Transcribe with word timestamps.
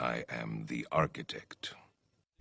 I 0.00 0.24
am 0.30 0.64
the 0.66 0.86
architect. 0.90 1.74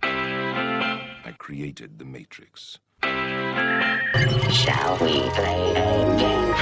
I 0.02 1.34
created 1.38 2.00
the 2.00 2.06
Matrix. 2.06 2.80
Shall 3.04 4.98
we 5.00 5.20
play 5.32 5.74
a 5.76 6.18
game? 6.18 6.54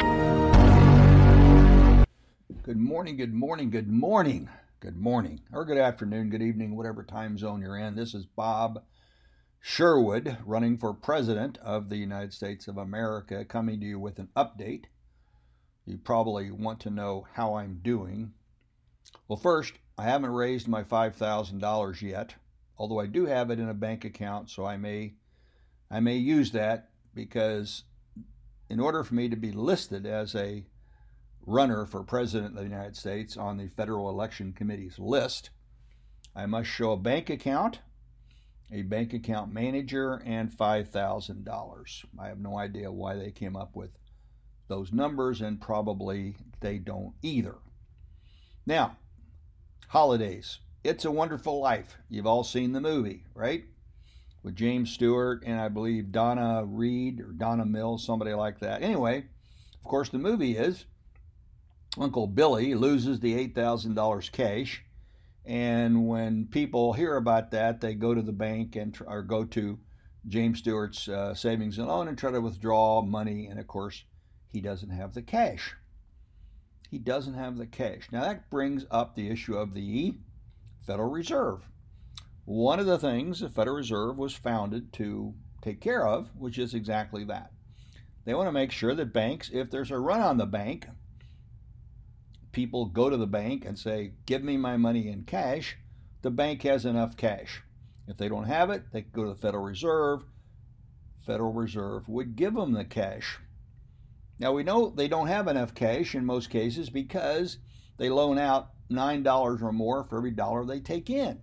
Good 2.63 2.79
morning, 2.79 3.15
good 3.15 3.35
morning, 3.35 3.69
good 3.69 3.87
morning, 3.87 4.49
good 4.79 4.97
morning, 4.97 5.41
or 5.53 5.65
good 5.65 5.77
afternoon, 5.77 6.31
good 6.31 6.41
evening, 6.41 6.75
whatever 6.75 7.03
time 7.03 7.37
zone 7.37 7.61
you're 7.61 7.77
in. 7.77 7.95
This 7.95 8.15
is 8.15 8.25
Bob 8.25 8.83
Sherwood 9.61 10.37
running 10.47 10.79
for 10.79 10.95
President 10.95 11.59
of 11.59 11.89
the 11.89 11.97
United 11.97 12.33
States 12.33 12.67
of 12.67 12.79
America, 12.79 13.45
coming 13.45 13.79
to 13.81 13.85
you 13.85 13.99
with 13.99 14.17
an 14.17 14.29
update. 14.35 14.85
You 15.85 15.99
probably 15.99 16.49
want 16.49 16.79
to 16.79 16.89
know 16.89 17.27
how 17.33 17.53
I'm 17.53 17.81
doing. 17.83 18.31
Well, 19.27 19.37
first, 19.37 19.73
I 19.97 20.03
haven't 20.03 20.31
raised 20.31 20.67
my 20.67 20.83
$5,000 20.83 22.01
yet, 22.01 22.35
although 22.77 22.99
I 22.99 23.07
do 23.07 23.25
have 23.25 23.49
it 23.49 23.59
in 23.59 23.67
a 23.67 23.73
bank 23.73 24.05
account, 24.05 24.49
so 24.49 24.65
I 24.65 24.77
may 24.77 25.15
I 25.89 26.01
may 26.01 26.17
use 26.17 26.51
that 26.51 26.89
because 27.13 27.83
in 28.69 28.79
order 28.79 29.03
for 29.03 29.15
me 29.15 29.29
to 29.29 29.35
be 29.35 29.51
listed 29.51 30.05
as 30.05 30.35
a 30.35 30.65
runner 31.45 31.85
for 31.85 32.03
president 32.03 32.51
of 32.51 32.57
the 32.57 32.69
United 32.69 32.97
States 32.97 33.37
on 33.37 33.57
the 33.57 33.69
Federal 33.69 34.09
Election 34.09 34.53
Committee's 34.53 34.99
list, 34.99 35.49
I 36.35 36.45
must 36.45 36.69
show 36.69 36.91
a 36.91 36.97
bank 36.97 37.29
account, 37.29 37.79
a 38.71 38.81
bank 38.83 39.13
account 39.13 39.53
manager, 39.53 40.21
and 40.25 40.51
$5,000. 40.51 42.05
I 42.19 42.27
have 42.27 42.39
no 42.39 42.57
idea 42.57 42.91
why 42.91 43.15
they 43.15 43.31
came 43.31 43.55
up 43.55 43.75
with 43.75 43.91
those 44.67 44.91
numbers, 44.91 45.41
and 45.41 45.61
probably 45.61 46.35
they 46.59 46.77
don't 46.77 47.13
either. 47.21 47.55
Now, 48.65 48.97
holidays. 49.87 50.59
It's 50.83 51.05
a 51.05 51.11
Wonderful 51.11 51.61
Life. 51.61 51.97
You've 52.09 52.27
all 52.27 52.43
seen 52.43 52.73
the 52.73 52.81
movie, 52.81 53.23
right? 53.33 53.63
With 54.43 54.55
James 54.55 54.91
Stewart 54.91 55.43
and 55.45 55.59
I 55.59 55.69
believe 55.69 56.11
Donna 56.11 56.63
Reed 56.65 57.21
or 57.21 57.31
Donna 57.31 57.65
Mills, 57.65 58.05
somebody 58.05 58.33
like 58.33 58.59
that. 58.59 58.81
Anyway, 58.81 59.25
of 59.75 59.83
course, 59.83 60.09
the 60.09 60.17
movie 60.17 60.57
is 60.57 60.85
Uncle 61.97 62.27
Billy 62.27 62.75
loses 62.75 63.19
the 63.19 63.35
$8,000 63.47 64.31
cash. 64.31 64.83
And 65.45 66.07
when 66.07 66.47
people 66.47 66.93
hear 66.93 67.15
about 67.15 67.51
that, 67.51 67.79
they 67.79 67.95
go 67.95 68.13
to 68.13 68.21
the 68.21 68.33
bank 68.33 68.75
and 68.75 68.97
or 69.07 69.21
go 69.23 69.45
to 69.45 69.79
James 70.27 70.59
Stewart's 70.59 71.07
uh, 71.07 71.33
savings 71.33 71.77
and 71.77 71.87
loan 71.87 72.09
and 72.09 72.17
try 72.17 72.31
to 72.31 72.41
withdraw 72.41 73.01
money. 73.01 73.47
And 73.47 73.57
of 73.57 73.67
course, 73.67 74.03
he 74.51 74.59
doesn't 74.59 74.89
have 74.89 75.13
the 75.13 75.21
cash. 75.21 75.73
He 76.89 76.97
doesn't 76.97 77.33
have 77.33 77.57
the 77.57 77.65
cash. 77.65 78.07
Now 78.11 78.21
that 78.21 78.49
brings 78.49 78.85
up 78.89 79.15
the 79.15 79.29
issue 79.29 79.57
of 79.57 79.73
the 79.73 80.15
Federal 80.85 81.09
Reserve. 81.09 81.67
One 82.45 82.79
of 82.79 82.85
the 82.85 82.97
things 82.97 83.41
the 83.41 83.49
Federal 83.49 83.75
Reserve 83.75 84.17
was 84.17 84.33
founded 84.33 84.93
to 84.93 85.33
take 85.61 85.81
care 85.81 86.07
of, 86.07 86.29
which 86.37 86.57
is 86.57 86.73
exactly 86.73 87.25
that. 87.25 87.51
They 88.23 88.33
want 88.33 88.47
to 88.47 88.53
make 88.53 88.71
sure 88.71 88.95
that 88.95 89.13
banks, 89.13 89.49
if 89.53 89.69
there's 89.69 89.91
a 89.91 89.99
run 89.99 90.21
on 90.21 90.37
the 90.37 90.45
bank, 90.45 90.87
people 92.51 92.85
go 92.85 93.09
to 93.09 93.17
the 93.17 93.27
bank 93.27 93.65
and 93.65 93.77
say, 93.77 94.13
Give 94.25 94.43
me 94.43 94.57
my 94.57 94.77
money 94.77 95.09
in 95.09 95.23
cash. 95.23 95.77
The 96.21 96.31
bank 96.31 96.61
has 96.63 96.85
enough 96.85 97.17
cash. 97.17 97.63
If 98.07 98.17
they 98.17 98.29
don't 98.29 98.45
have 98.45 98.69
it, 98.69 98.91
they 98.91 99.01
go 99.01 99.23
to 99.23 99.29
the 99.29 99.35
Federal 99.35 99.63
Reserve. 99.63 100.23
Federal 101.25 101.51
Reserve 101.51 102.07
would 102.07 102.35
give 102.37 102.53
them 102.53 102.71
the 102.71 102.85
cash. 102.85 103.39
Now 104.39 104.53
we 104.53 104.63
know 104.63 104.89
they 104.89 105.07
don't 105.07 105.27
have 105.27 105.47
enough 105.47 105.73
cash 105.73 106.13
in 106.15 106.25
most 106.25 106.49
cases 106.49 106.89
because 106.89 107.57
they 107.97 108.09
loan 108.09 108.37
out 108.37 108.71
$9 108.91 109.61
or 109.61 109.71
more 109.71 110.03
for 110.03 110.17
every 110.17 110.31
dollar 110.31 110.65
they 110.65 110.79
take 110.79 111.09
in. 111.09 111.41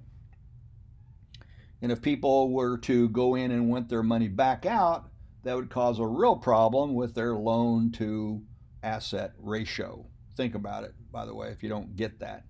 And 1.82 1.92
if 1.92 2.00
people 2.00 2.50
were 2.52 2.78
to 2.78 3.08
go 3.08 3.34
in 3.34 3.50
and 3.50 3.68
want 3.68 3.88
their 3.88 4.02
money 4.02 4.28
back 4.28 4.64
out, 4.64 5.10
that 5.42 5.56
would 5.56 5.70
cause 5.70 5.98
a 5.98 6.06
real 6.06 6.36
problem 6.36 6.94
with 6.94 7.14
their 7.14 7.34
loan 7.34 7.92
to 7.92 8.42
asset 8.82 9.32
ratio. 9.38 10.06
Think 10.36 10.54
about 10.54 10.84
it, 10.84 10.94
by 11.12 11.26
the 11.26 11.34
way, 11.34 11.48
if 11.48 11.62
you 11.62 11.68
don't 11.68 11.96
get 11.96 12.20
that. 12.20 12.44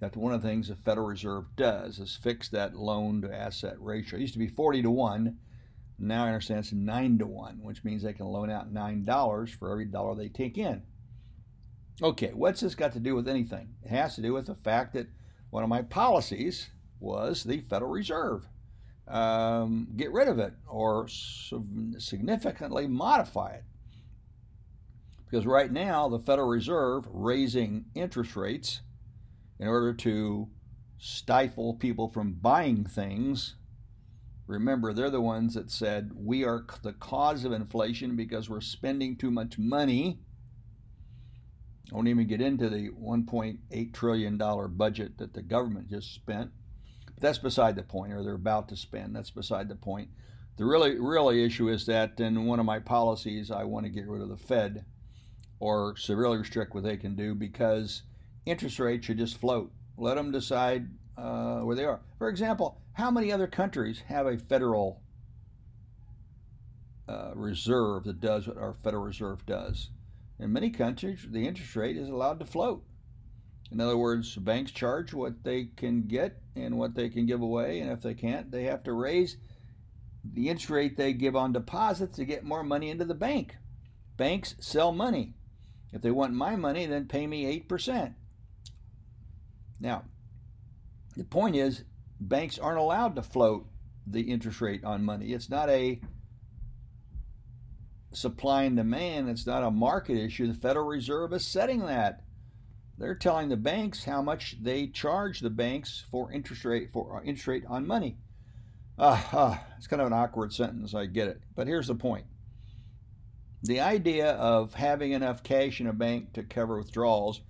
That's 0.00 0.16
one 0.16 0.32
of 0.32 0.42
the 0.42 0.48
things 0.48 0.68
the 0.68 0.76
Federal 0.76 1.06
Reserve 1.06 1.44
does 1.56 1.98
is 1.98 2.16
fix 2.16 2.48
that 2.50 2.74
loan 2.74 3.22
to 3.22 3.34
asset 3.34 3.76
ratio. 3.78 4.18
It 4.18 4.22
used 4.22 4.34
to 4.34 4.38
be 4.38 4.48
40 4.48 4.82
to 4.82 4.90
1. 4.90 5.38
Now 5.98 6.24
I 6.24 6.28
understand 6.28 6.60
it's 6.60 6.72
9 6.72 7.18
to 7.18 7.26
1, 7.26 7.58
which 7.60 7.82
means 7.84 8.02
they 8.02 8.12
can 8.12 8.26
loan 8.26 8.50
out 8.50 8.72
$9 8.72 9.50
for 9.56 9.70
every 9.70 9.86
dollar 9.86 10.14
they 10.14 10.28
take 10.28 10.56
in. 10.56 10.82
Okay, 12.00 12.30
what's 12.32 12.60
this 12.60 12.76
got 12.76 12.92
to 12.92 13.00
do 13.00 13.16
with 13.16 13.28
anything? 13.28 13.74
It 13.82 13.90
has 13.90 14.14
to 14.14 14.22
do 14.22 14.32
with 14.32 14.46
the 14.46 14.54
fact 14.54 14.94
that 14.94 15.08
one 15.50 15.64
of 15.64 15.68
my 15.68 15.82
policies 15.82 16.70
was 17.00 17.42
the 17.42 17.60
Federal 17.62 17.90
Reserve. 17.90 18.46
Um, 19.08 19.88
get 19.96 20.12
rid 20.12 20.28
of 20.28 20.38
it 20.38 20.52
or 20.68 21.08
significantly 21.08 22.86
modify 22.86 23.52
it. 23.52 23.64
Because 25.24 25.46
right 25.46 25.72
now, 25.72 26.08
the 26.08 26.18
Federal 26.18 26.48
Reserve 26.48 27.06
raising 27.10 27.86
interest 27.94 28.36
rates 28.36 28.82
in 29.58 29.66
order 29.66 29.92
to 29.92 30.48
stifle 30.98 31.74
people 31.74 32.08
from 32.08 32.34
buying 32.34 32.84
things. 32.84 33.56
Remember, 34.48 34.92
they're 34.92 35.10
the 35.10 35.20
ones 35.20 35.54
that 35.54 35.70
said 35.70 36.10
we 36.16 36.44
are 36.44 36.66
the 36.82 36.94
cause 36.94 37.44
of 37.44 37.52
inflation 37.52 38.16
because 38.16 38.50
we're 38.50 38.60
spending 38.60 39.14
too 39.14 39.30
much 39.30 39.58
money 39.58 40.18
I 41.90 41.94
won't 41.94 42.08
even 42.08 42.26
get 42.26 42.40
into 42.40 42.68
the 42.68 42.90
$1.8 42.90 43.94
trillion 43.94 44.36
budget 44.76 45.18
that 45.18 45.32
the 45.32 45.42
government 45.42 45.88
just 45.88 46.14
spent. 46.14 46.50
But 47.06 47.22
that's 47.22 47.38
beside 47.38 47.76
the 47.76 47.82
point, 47.82 48.12
or 48.12 48.22
they're 48.22 48.34
about 48.34 48.68
to 48.68 48.76
spend. 48.76 49.16
That's 49.16 49.30
beside 49.30 49.68
the 49.68 49.74
point. 49.74 50.10
The 50.58 50.66
really, 50.66 50.98
really 50.98 51.44
issue 51.44 51.68
is 51.68 51.86
that 51.86 52.20
in 52.20 52.44
one 52.44 52.60
of 52.60 52.66
my 52.66 52.78
policies, 52.78 53.50
I 53.50 53.64
want 53.64 53.86
to 53.86 53.90
get 53.90 54.06
rid 54.06 54.20
of 54.20 54.28
the 54.28 54.36
Fed 54.36 54.84
or 55.60 55.96
severely 55.96 56.36
restrict 56.36 56.74
what 56.74 56.84
they 56.84 56.96
can 56.96 57.14
do 57.14 57.34
because 57.34 58.02
interest 58.44 58.78
rates 58.78 59.06
should 59.06 59.18
just 59.18 59.38
float. 59.38 59.72
Let 59.96 60.16
them 60.16 60.30
decide 60.30 60.88
uh, 61.18 61.60
where 61.60 61.76
they 61.76 61.84
are. 61.84 62.00
For 62.18 62.28
example, 62.28 62.80
how 62.92 63.10
many 63.10 63.32
other 63.32 63.46
countries 63.46 64.02
have 64.06 64.26
a 64.26 64.38
federal 64.38 65.02
uh, 67.08 67.32
reserve 67.34 68.04
that 68.04 68.20
does 68.20 68.46
what 68.46 68.58
our 68.58 68.74
Federal 68.74 69.02
Reserve 69.02 69.44
does? 69.46 69.90
In 70.38 70.52
many 70.52 70.70
countries, 70.70 71.26
the 71.28 71.46
interest 71.46 71.74
rate 71.74 71.96
is 71.96 72.08
allowed 72.08 72.38
to 72.40 72.46
float. 72.46 72.84
In 73.70 73.80
other 73.80 73.98
words, 73.98 74.34
banks 74.36 74.70
charge 74.70 75.12
what 75.12 75.44
they 75.44 75.66
can 75.76 76.02
get 76.02 76.40
and 76.54 76.78
what 76.78 76.94
they 76.94 77.08
can 77.08 77.26
give 77.26 77.42
away, 77.42 77.80
and 77.80 77.90
if 77.90 78.00
they 78.00 78.14
can't, 78.14 78.50
they 78.50 78.64
have 78.64 78.82
to 78.84 78.92
raise 78.92 79.36
the 80.24 80.48
interest 80.48 80.70
rate 80.70 80.96
they 80.96 81.12
give 81.12 81.36
on 81.36 81.52
deposits 81.52 82.16
to 82.16 82.24
get 82.24 82.44
more 82.44 82.62
money 82.62 82.90
into 82.90 83.04
the 83.04 83.14
bank. 83.14 83.56
Banks 84.16 84.54
sell 84.60 84.92
money. 84.92 85.34
If 85.92 86.02
they 86.02 86.10
want 86.10 86.34
my 86.34 86.56
money, 86.56 86.86
then 86.86 87.06
pay 87.06 87.26
me 87.26 87.62
8%. 87.68 88.14
Now, 89.80 90.04
the 91.18 91.24
point 91.24 91.56
is, 91.56 91.82
banks 92.20 92.60
aren't 92.60 92.78
allowed 92.78 93.16
to 93.16 93.22
float 93.22 93.66
the 94.06 94.22
interest 94.22 94.60
rate 94.60 94.84
on 94.84 95.04
money. 95.04 95.32
It's 95.32 95.50
not 95.50 95.68
a 95.68 96.00
supply 98.12 98.62
and 98.62 98.76
demand. 98.76 99.28
It's 99.28 99.46
not 99.46 99.64
a 99.64 99.70
market 99.70 100.16
issue. 100.16 100.46
The 100.46 100.54
Federal 100.54 100.86
Reserve 100.86 101.32
is 101.32 101.44
setting 101.44 101.80
that. 101.86 102.22
They're 102.96 103.16
telling 103.16 103.48
the 103.48 103.56
banks 103.56 104.04
how 104.04 104.22
much 104.22 104.62
they 104.62 104.86
charge 104.86 105.40
the 105.40 105.50
banks 105.50 106.04
for 106.08 106.32
interest 106.32 106.64
rate 106.64 106.90
for 106.92 107.16
uh, 107.16 107.22
interest 107.22 107.48
rate 107.48 107.64
on 107.68 107.86
money. 107.86 108.18
Uh, 108.96 109.20
uh, 109.32 109.58
it's 109.76 109.88
kind 109.88 110.00
of 110.00 110.06
an 110.06 110.12
awkward 110.12 110.52
sentence. 110.52 110.94
I 110.94 111.06
get 111.06 111.26
it, 111.26 111.40
but 111.56 111.66
here's 111.66 111.88
the 111.88 111.94
point. 111.96 112.26
The 113.64 113.80
idea 113.80 114.32
of 114.34 114.74
having 114.74 115.12
enough 115.12 115.42
cash 115.42 115.80
in 115.80 115.88
a 115.88 115.92
bank 115.92 116.34
to 116.34 116.44
cover 116.44 116.78
withdrawals 116.78 117.40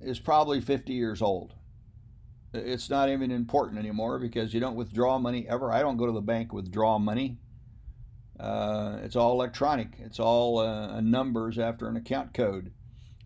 is 0.00 0.18
probably 0.18 0.60
50 0.60 0.92
years 0.92 1.22
old. 1.22 1.54
It's 2.54 2.90
not 2.90 3.08
even 3.08 3.30
important 3.30 3.78
anymore 3.78 4.18
because 4.18 4.52
you 4.52 4.60
don't 4.60 4.76
withdraw 4.76 5.18
money 5.18 5.46
ever. 5.48 5.72
I 5.72 5.80
don't 5.80 5.96
go 5.96 6.06
to 6.06 6.12
the 6.12 6.20
bank 6.20 6.52
withdraw 6.52 6.98
money. 6.98 7.38
Uh, 8.38 8.98
it's 9.02 9.16
all 9.16 9.32
electronic. 9.32 9.94
It's 9.98 10.20
all 10.20 10.58
uh, 10.58 11.00
numbers 11.00 11.58
after 11.58 11.88
an 11.88 11.96
account 11.96 12.34
code. 12.34 12.72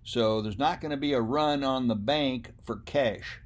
So 0.05 0.41
there's 0.41 0.59
not 0.59 0.81
going 0.81 0.93
to 0.93 0.97
be 0.97 1.13
a 1.13 1.21
run 1.21 1.65
on 1.65 1.89
the 1.89 1.97
bank 1.97 2.53
for 2.65 2.77
cash, 2.77 3.41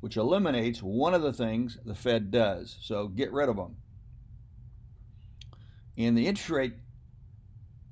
which 0.00 0.16
eliminates 0.16 0.82
one 0.82 1.12
of 1.12 1.20
the 1.20 1.32
things 1.32 1.76
the 1.84 1.94
Fed 1.94 2.30
does. 2.30 2.78
So 2.80 3.08
get 3.08 3.32
rid 3.32 3.50
of 3.50 3.56
them. 3.56 3.76
In 5.96 6.14
the 6.14 6.26
interest 6.26 6.48
rate 6.48 6.74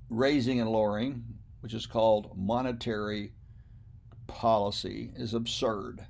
raising 0.08 0.58
and 0.60 0.70
lowering, 0.70 1.24
which 1.60 1.74
is 1.74 1.84
called 1.84 2.32
monetary 2.34 3.32
policy, 4.26 5.12
is 5.14 5.34
absurd. 5.34 6.06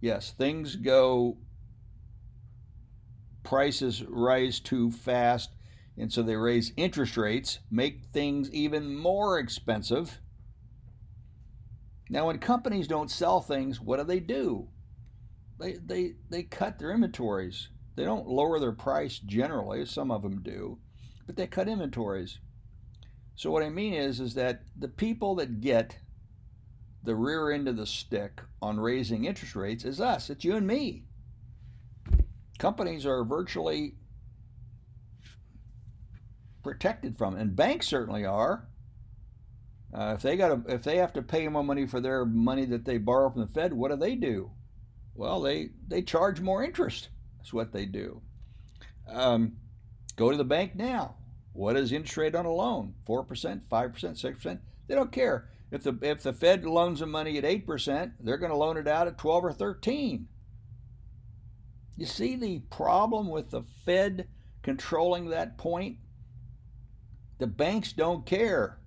Yes, 0.00 0.32
things 0.32 0.76
go, 0.76 1.38
prices 3.42 4.02
rise 4.04 4.60
too 4.60 4.90
fast 4.90 5.50
and 5.96 6.12
so 6.12 6.22
they 6.22 6.36
raise 6.36 6.72
interest 6.76 7.16
rates, 7.16 7.58
make 7.70 8.06
things 8.12 8.50
even 8.52 8.96
more 8.96 9.38
expensive. 9.38 10.20
Now, 12.08 12.26
when 12.28 12.38
companies 12.38 12.88
don't 12.88 13.10
sell 13.10 13.40
things, 13.40 13.80
what 13.80 13.98
do 13.98 14.04
they 14.04 14.20
do? 14.20 14.68
they, 15.60 15.74
they, 15.74 16.12
they 16.28 16.42
cut 16.42 16.78
their 16.78 16.90
inventories. 16.90 17.68
They 17.94 18.04
don't 18.04 18.26
lower 18.26 18.58
their 18.58 18.72
price 18.72 19.18
generally, 19.18 19.84
some 19.84 20.10
of 20.10 20.22
them 20.22 20.42
do, 20.42 20.78
but 21.26 21.36
they 21.36 21.46
cut 21.46 21.68
inventories. 21.68 22.38
So 23.34 23.50
what 23.50 23.62
I 23.62 23.68
mean 23.68 23.94
is 23.94 24.20
is 24.20 24.34
that 24.34 24.62
the 24.76 24.88
people 24.88 25.34
that 25.36 25.60
get 25.60 25.98
the 27.02 27.14
rear 27.14 27.50
end 27.50 27.68
of 27.68 27.76
the 27.76 27.86
stick 27.86 28.40
on 28.60 28.78
raising 28.78 29.24
interest 29.24 29.56
rates 29.56 29.84
is 29.84 30.00
us. 30.00 30.30
It's 30.30 30.44
you 30.44 30.56
and 30.56 30.66
me. 30.66 31.04
Companies 32.58 33.06
are 33.06 33.24
virtually 33.24 33.94
protected 36.62 37.16
from 37.16 37.36
it, 37.36 37.40
and 37.40 37.56
banks 37.56 37.88
certainly 37.88 38.24
are. 38.24 38.68
Uh, 39.92 40.12
if 40.14 40.22
they 40.22 40.36
got 40.36 40.60
if 40.68 40.84
they 40.84 40.98
have 40.98 41.12
to 41.14 41.22
pay 41.22 41.48
more 41.48 41.64
money 41.64 41.86
for 41.86 42.00
their 42.00 42.24
money 42.24 42.64
that 42.64 42.84
they 42.84 42.98
borrow 42.98 43.30
from 43.30 43.40
the 43.40 43.48
Fed, 43.48 43.72
what 43.72 43.90
do 43.90 43.96
they 43.96 44.14
do? 44.14 44.50
Well, 45.14 45.40
they 45.40 45.70
they 45.88 46.02
charge 46.02 46.40
more 46.40 46.62
interest. 46.62 47.08
That's 47.38 47.52
what 47.52 47.72
they 47.72 47.86
do. 47.86 48.20
Um, 49.08 49.56
go 50.16 50.30
to 50.30 50.36
the 50.36 50.44
bank 50.44 50.76
now. 50.76 51.16
What 51.52 51.76
is 51.76 51.90
interest 51.90 52.16
rate 52.16 52.34
on 52.36 52.46
a 52.46 52.52
loan? 52.52 52.94
Four 53.06 53.24
percent, 53.24 53.62
five 53.68 53.92
percent, 53.92 54.18
six 54.18 54.36
percent. 54.36 54.60
They 54.86 54.94
don't 54.94 55.10
care. 55.10 55.48
If 55.70 55.84
the 55.84 55.96
if 56.02 56.22
the 56.22 56.32
Fed 56.32 56.64
loans 56.64 57.00
them 57.00 57.10
money 57.10 57.38
at 57.38 57.44
eight 57.44 57.66
percent, 57.66 58.12
they're 58.20 58.38
going 58.38 58.50
to 58.50 58.56
loan 58.56 58.76
it 58.76 58.88
out 58.88 59.06
at 59.06 59.18
twelve 59.18 59.44
or 59.44 59.52
thirteen. 59.52 60.28
You 61.96 62.06
see 62.06 62.34
the 62.34 62.60
problem 62.70 63.28
with 63.28 63.50
the 63.50 63.62
Fed 63.84 64.28
controlling 64.62 65.28
that 65.28 65.58
point? 65.58 65.98
The 67.38 67.46
banks 67.46 67.92
don't 67.92 68.26
care 68.26 68.78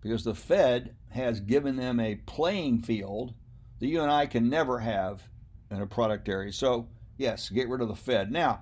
because 0.00 0.24
the 0.24 0.34
Fed 0.34 0.94
has 1.10 1.40
given 1.40 1.76
them 1.76 1.98
a 1.98 2.14
playing 2.14 2.82
field 2.82 3.34
that 3.80 3.86
you 3.86 4.02
and 4.02 4.10
I 4.10 4.26
can 4.26 4.48
never 4.48 4.78
have 4.78 5.22
in 5.70 5.80
a 5.80 5.86
product 5.86 6.28
area. 6.28 6.52
So, 6.52 6.88
yes, 7.16 7.48
get 7.48 7.68
rid 7.68 7.80
of 7.80 7.88
the 7.88 7.96
Fed. 7.96 8.30
Now, 8.30 8.60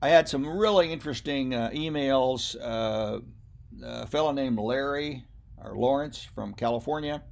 I 0.00 0.08
had 0.08 0.28
some 0.28 0.46
really 0.46 0.92
interesting 0.92 1.54
uh, 1.54 1.70
emails. 1.74 2.56
Uh, 2.60 3.20
a 3.82 4.06
fellow 4.06 4.32
named 4.32 4.58
Larry 4.58 5.24
or 5.56 5.76
Lawrence 5.76 6.22
from 6.34 6.54
California 6.54 7.22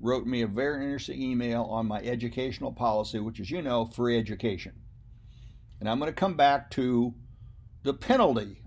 wrote 0.00 0.26
me 0.26 0.42
a 0.42 0.46
very 0.46 0.84
interesting 0.84 1.20
email 1.20 1.62
on 1.64 1.86
my 1.86 2.00
educational 2.00 2.72
policy, 2.72 3.18
which 3.18 3.40
is, 3.40 3.50
you 3.50 3.62
know, 3.62 3.86
free 3.86 4.18
education. 4.18 4.72
And 5.80 5.88
I'm 5.88 5.98
going 5.98 6.10
to 6.10 6.14
come 6.14 6.34
back 6.34 6.70
to 6.72 7.14
the 7.82 7.94
penalty 7.94 8.62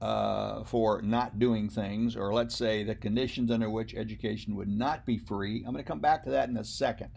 uh, 0.00 0.64
for 0.64 1.00
not 1.00 1.38
doing 1.38 1.68
things, 1.68 2.16
or 2.16 2.34
let's 2.34 2.54
say 2.54 2.84
the 2.84 2.94
conditions 2.94 3.50
under 3.50 3.70
which 3.70 3.94
education 3.94 4.56
would 4.56 4.68
not 4.68 5.06
be 5.06 5.16
free. 5.16 5.58
I'm 5.64 5.72
going 5.72 5.84
to 5.84 5.88
come 5.88 6.00
back 6.00 6.24
to 6.24 6.30
that 6.30 6.48
in 6.48 6.56
a 6.56 6.64
second. 6.64 7.10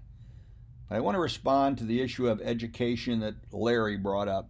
But 0.87 0.95
I 0.95 1.01
want 1.01 1.15
to 1.15 1.21
respond 1.21 1.77
to 1.77 1.83
the 1.83 2.01
issue 2.01 2.29
of 2.29 2.41
education 2.41 3.19
that 3.19 3.35
Larry 3.51 3.97
brought 3.97 4.29
up. 4.29 4.49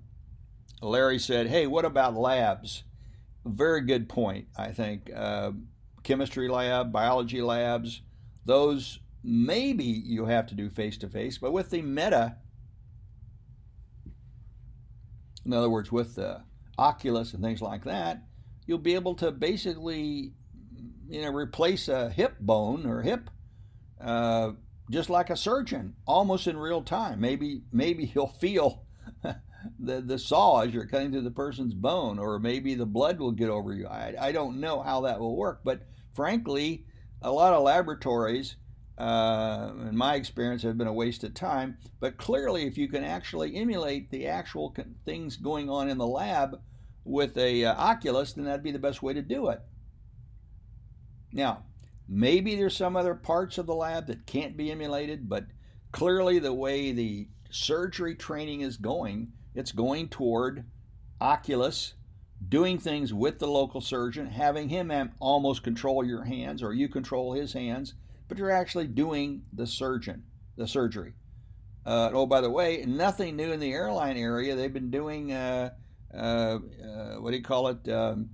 Larry 0.82 1.18
said, 1.18 1.48
Hey, 1.48 1.66
what 1.66 1.86
about 1.86 2.14
labs? 2.14 2.84
Very 3.48 3.82
good 3.82 4.10
point, 4.10 4.48
I 4.58 4.72
think. 4.72 5.10
Uh, 5.14 5.52
chemistry 6.04 6.48
lab, 6.48 6.92
biology 6.92 7.42
labs, 7.42 8.02
those 8.46 9.00
maybe 9.24 9.84
you 9.84 10.26
have 10.26 10.48
to 10.48 10.56
do 10.56 10.70
face 10.70 10.98
to 10.98 11.10
face, 11.10 11.38
but 11.38 11.52
with 11.52 11.70
the 11.70 11.82
meta, 11.82 12.38
in 15.46 15.54
other 15.54 15.70
words, 15.70 15.92
with 15.92 16.16
the 16.16 16.42
Oculus 16.78 17.34
and 17.34 17.44
things 17.44 17.62
like 17.62 17.84
that, 17.86 18.24
you'll 18.66 18.78
be 18.78 18.96
able 18.96 19.16
to 19.16 19.32
basically, 19.32 20.34
you 21.10 21.22
know, 21.22 21.32
replace 21.32 21.88
a 21.88 22.10
hip 22.10 22.40
bone 22.40 22.86
or 22.86 23.02
hip, 23.02 23.30
uh, 24.00 24.52
just 24.92 25.10
like 25.10 25.30
a 25.30 25.36
surgeon, 25.38 25.96
almost 26.06 26.48
in 26.48 26.56
real 26.58 26.82
time. 26.82 27.20
Maybe 27.20 27.64
maybe 27.72 28.12
you'll 28.16 28.28
feel 28.28 28.87
the 29.80 30.02
the 30.02 30.20
saw 30.20 30.62
as 30.62 30.74
you're 30.74 30.88
cutting 30.88 31.12
through 31.12 31.22
the 31.22 31.32
person's 31.32 31.74
bone, 31.74 32.20
or 32.20 32.40
maybe 32.40 32.76
the 32.76 32.86
blood 32.86 33.20
will 33.20 33.32
get 33.32 33.50
over 33.50 33.74
you. 33.74 33.88
I 33.88 34.16
I 34.20 34.32
don't 34.32 34.60
know 34.60 34.82
how 34.82 35.02
that 35.02 35.20
will 35.20 35.36
work, 35.36 35.62
but 35.64 35.82
frankly, 36.14 36.86
a 37.22 37.32
lot 37.32 37.54
of 37.54 37.64
laboratories. 37.64 38.56
Uh, 38.98 39.74
in 39.88 39.96
my 39.96 40.16
experience, 40.16 40.64
have 40.64 40.76
been 40.76 40.88
a 40.88 40.94
waste 40.94 41.24
of 41.24 41.32
time. 41.36 41.78
But 42.00 42.18
clearly, 42.18 42.66
if 42.66 42.80
you 42.80 42.88
can 42.88 43.04
actually 43.04 43.56
emulate 43.56 44.10
the 44.10 44.26
actual 44.26 44.76
things 45.06 45.38
going 45.38 45.70
on 45.70 45.88
in 45.88 46.00
the 46.00 46.08
lab 46.08 46.60
with 47.04 47.38
a 47.38 47.64
uh, 47.66 47.76
Oculus, 47.76 48.34
then 48.34 48.46
that'd 48.46 48.64
be 48.64 48.72
the 48.72 48.80
best 48.80 49.04
way 49.04 49.14
to 49.14 49.22
do 49.22 49.50
it. 49.50 49.62
Now, 51.32 51.66
maybe 52.08 52.56
there's 52.56 52.76
some 52.76 52.96
other 52.96 53.14
parts 53.14 53.60
of 53.60 53.68
the 53.68 53.76
lab 53.76 54.08
that 54.08 54.26
can't 54.26 54.58
be 54.58 54.72
emulated, 54.72 55.30
but 55.30 55.46
clearly 55.92 56.40
the 56.40 56.54
way 56.54 56.92
the 56.92 57.28
surgery 57.50 58.16
training 58.16 58.62
is 58.62 58.78
going, 58.78 59.32
it's 59.58 59.72
going 59.72 60.08
toward 60.08 60.66
Oculus, 61.20 61.96
doing 62.48 62.78
things 62.78 63.12
with 63.12 63.40
the 63.40 63.48
local 63.48 63.82
surgeon, 63.82 64.28
having 64.28 64.70
him 64.70 64.92
almost 65.20 65.64
control 65.64 66.06
your 66.06 66.24
hands 66.26 66.62
or 66.62 66.74
you 66.74 66.88
control 66.88 67.34
his 67.34 67.54
hands, 67.54 67.96
but 68.28 68.38
you're 68.38 68.52
actually 68.52 68.86
doing 68.86 69.42
the 69.52 69.66
surgeon, 69.66 70.24
the 70.58 70.68
surgery. 70.68 71.14
Uh, 71.88 72.12
oh, 72.14 72.28
by 72.28 72.40
the 72.40 72.50
way, 72.52 72.84
nothing 72.86 73.36
new 73.36 73.52
in 73.52 73.60
the 73.60 73.74
airline 73.74 74.16
area. 74.16 74.56
They've 74.56 74.72
been 74.72 74.92
doing 74.92 75.32
uh, 75.32 75.72
uh, 76.14 76.18
uh, 76.58 77.16
what 77.16 77.32
do 77.32 77.38
you 77.38 77.44
call 77.44 77.70
it? 77.70 77.90
Um, 77.90 78.30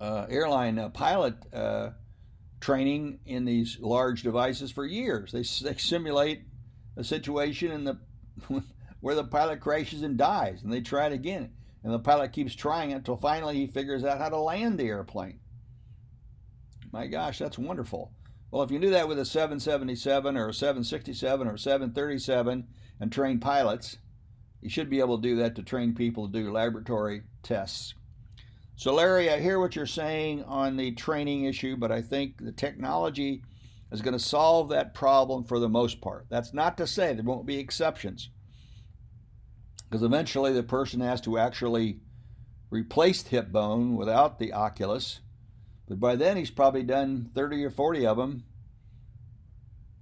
uh, 0.00 0.26
airline 0.30 0.90
pilot 0.92 1.34
training 2.60 3.18
in 3.26 3.44
these 3.44 3.78
large 3.80 4.22
devices 4.22 4.70
for 4.70 4.86
years. 4.86 5.32
They, 5.32 5.42
they 5.68 5.76
simulate 5.76 6.44
a 6.96 7.04
situation 7.04 7.70
in 7.70 7.84
the 7.84 7.98
where 9.04 9.14
the 9.14 9.22
pilot 9.22 9.60
crashes 9.60 10.00
and 10.00 10.16
dies, 10.16 10.62
and 10.62 10.72
they 10.72 10.80
try 10.80 11.04
it 11.04 11.12
again, 11.12 11.50
and 11.82 11.92
the 11.92 11.98
pilot 11.98 12.32
keeps 12.32 12.54
trying 12.54 12.90
it 12.90 12.94
until 12.94 13.18
finally 13.18 13.54
he 13.54 13.66
figures 13.66 14.02
out 14.02 14.16
how 14.16 14.30
to 14.30 14.38
land 14.38 14.78
the 14.78 14.88
airplane. 14.88 15.38
My 16.90 17.06
gosh, 17.06 17.38
that's 17.38 17.58
wonderful. 17.58 18.14
Well, 18.50 18.62
if 18.62 18.70
you 18.70 18.78
do 18.78 18.88
that 18.92 19.06
with 19.06 19.18
a 19.18 19.26
777 19.26 20.38
or 20.38 20.48
a 20.48 20.54
767 20.54 21.46
or 21.46 21.58
737 21.58 22.66
and 22.98 23.12
train 23.12 23.40
pilots, 23.40 23.98
you 24.62 24.70
should 24.70 24.88
be 24.88 25.00
able 25.00 25.18
to 25.18 25.28
do 25.28 25.36
that 25.36 25.54
to 25.56 25.62
train 25.62 25.94
people 25.94 26.26
to 26.26 26.32
do 26.32 26.50
laboratory 26.50 27.24
tests. 27.42 27.92
So, 28.76 28.94
Larry, 28.94 29.28
I 29.28 29.38
hear 29.38 29.60
what 29.60 29.76
you're 29.76 29.84
saying 29.84 30.44
on 30.44 30.78
the 30.78 30.92
training 30.92 31.44
issue, 31.44 31.76
but 31.76 31.92
I 31.92 32.00
think 32.00 32.42
the 32.42 32.52
technology 32.52 33.42
is 33.92 34.00
going 34.00 34.16
to 34.16 34.18
solve 34.18 34.70
that 34.70 34.94
problem 34.94 35.44
for 35.44 35.58
the 35.58 35.68
most 35.68 36.00
part. 36.00 36.24
That's 36.30 36.54
not 36.54 36.78
to 36.78 36.86
say 36.86 37.12
there 37.12 37.22
won't 37.22 37.44
be 37.44 37.58
exceptions, 37.58 38.30
because 39.88 40.02
eventually 40.02 40.52
the 40.52 40.62
person 40.62 41.00
has 41.00 41.20
to 41.22 41.38
actually 41.38 42.00
replace 42.70 43.22
the 43.22 43.30
hip 43.30 43.52
bone 43.52 43.96
without 43.96 44.38
the 44.38 44.52
oculus. 44.52 45.20
But 45.88 46.00
by 46.00 46.16
then 46.16 46.36
he's 46.36 46.50
probably 46.50 46.82
done 46.82 47.30
30 47.34 47.64
or 47.64 47.70
40 47.70 48.06
of 48.06 48.16
them 48.16 48.44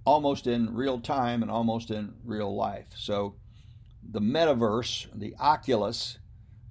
almost 0.05 0.47
in 0.47 0.75
real 0.75 1.01
time 1.01 1.43
and 1.43 1.51
almost 1.51 1.91
in 1.91 2.15
real 2.25 2.55
life. 2.55 2.87
So 2.97 3.37
the 4.03 4.21
metaverse, 4.21 5.07
the 5.15 5.35
Oculus, 5.39 6.19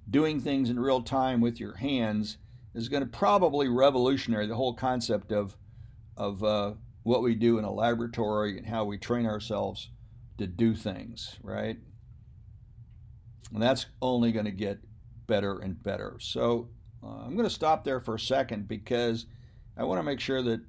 doing 0.08 0.40
things 0.40 0.68
in 0.68 0.78
real 0.78 1.02
time 1.02 1.40
with 1.40 1.58
your 1.58 1.76
hands 1.76 2.36
is 2.74 2.88
going 2.88 3.02
to 3.02 3.08
probably 3.08 3.68
revolutionary 3.68 4.46
the 4.46 4.56
whole 4.56 4.74
concept 4.74 5.32
of 5.32 5.56
of 6.16 6.44
uh, 6.44 6.72
what 7.04 7.22
we 7.22 7.34
do 7.34 7.58
in 7.58 7.64
a 7.64 7.72
laboratory 7.72 8.58
and 8.58 8.66
how 8.66 8.84
we 8.84 8.98
train 8.98 9.24
ourselves 9.24 9.90
to 10.36 10.46
do 10.46 10.74
things, 10.74 11.36
right? 11.42 11.78
And 13.52 13.62
that's 13.62 13.86
only 14.00 14.32
going 14.32 14.44
to 14.46 14.52
get 14.52 14.78
better 15.26 15.58
and 15.58 15.82
better. 15.82 16.16
So 16.20 16.68
uh, 17.02 17.24
I'm 17.24 17.34
going 17.34 17.48
to 17.48 17.54
stop 17.54 17.84
there 17.84 18.00
for 18.00 18.14
a 18.14 18.20
second 18.20 18.68
because 18.68 19.26
I 19.76 19.84
want 19.84 19.98
to 19.98 20.04
make 20.04 20.20
sure 20.20 20.42
that 20.42 20.60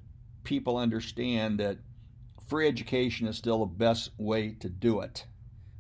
people 0.44 0.78
understand 0.78 1.60
that 1.60 1.78
free 2.48 2.68
education 2.68 3.28
is 3.28 3.38
still 3.38 3.60
the 3.60 3.66
best 3.66 4.12
way 4.18 4.56
to 4.60 4.70
do 4.70 5.02
it. 5.02 5.26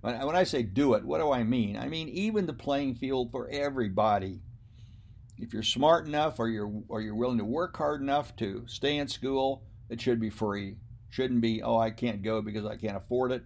When 0.02 0.36
I 0.36 0.44
say 0.44 0.64
do 0.64 0.96
it, 0.96 1.06
what 1.06 1.20
do 1.20 1.32
I 1.32 1.44
mean? 1.44 1.78
I 1.78 1.88
mean 1.88 2.10
even 2.10 2.46
the 2.46 2.54
playing 2.54 2.96
field 2.96 3.32
for 3.32 3.48
everybody. 3.50 4.42
If 5.38 5.54
you're 5.54 5.64
smart 5.64 6.08
enough 6.08 6.40
or 6.40 6.50
you're 6.50 6.72
or 6.90 7.00
you're 7.00 7.16
willing 7.16 7.38
to 7.38 7.46
work 7.46 7.78
hard 7.78 8.02
enough 8.02 8.36
to 8.38 8.66
stay 8.68 8.98
in 8.98 9.08
school, 9.08 9.64
it 9.90 10.02
should 10.02 10.20
be 10.20 10.30
free. 10.30 10.76
Shouldn't 11.10 11.40
be, 11.40 11.64
oh, 11.64 11.78
I 11.78 11.90
can't 11.90 12.22
go 12.22 12.42
because 12.42 12.66
I 12.66 12.76
can't 12.76 12.98
afford 12.98 13.32
it. 13.32 13.44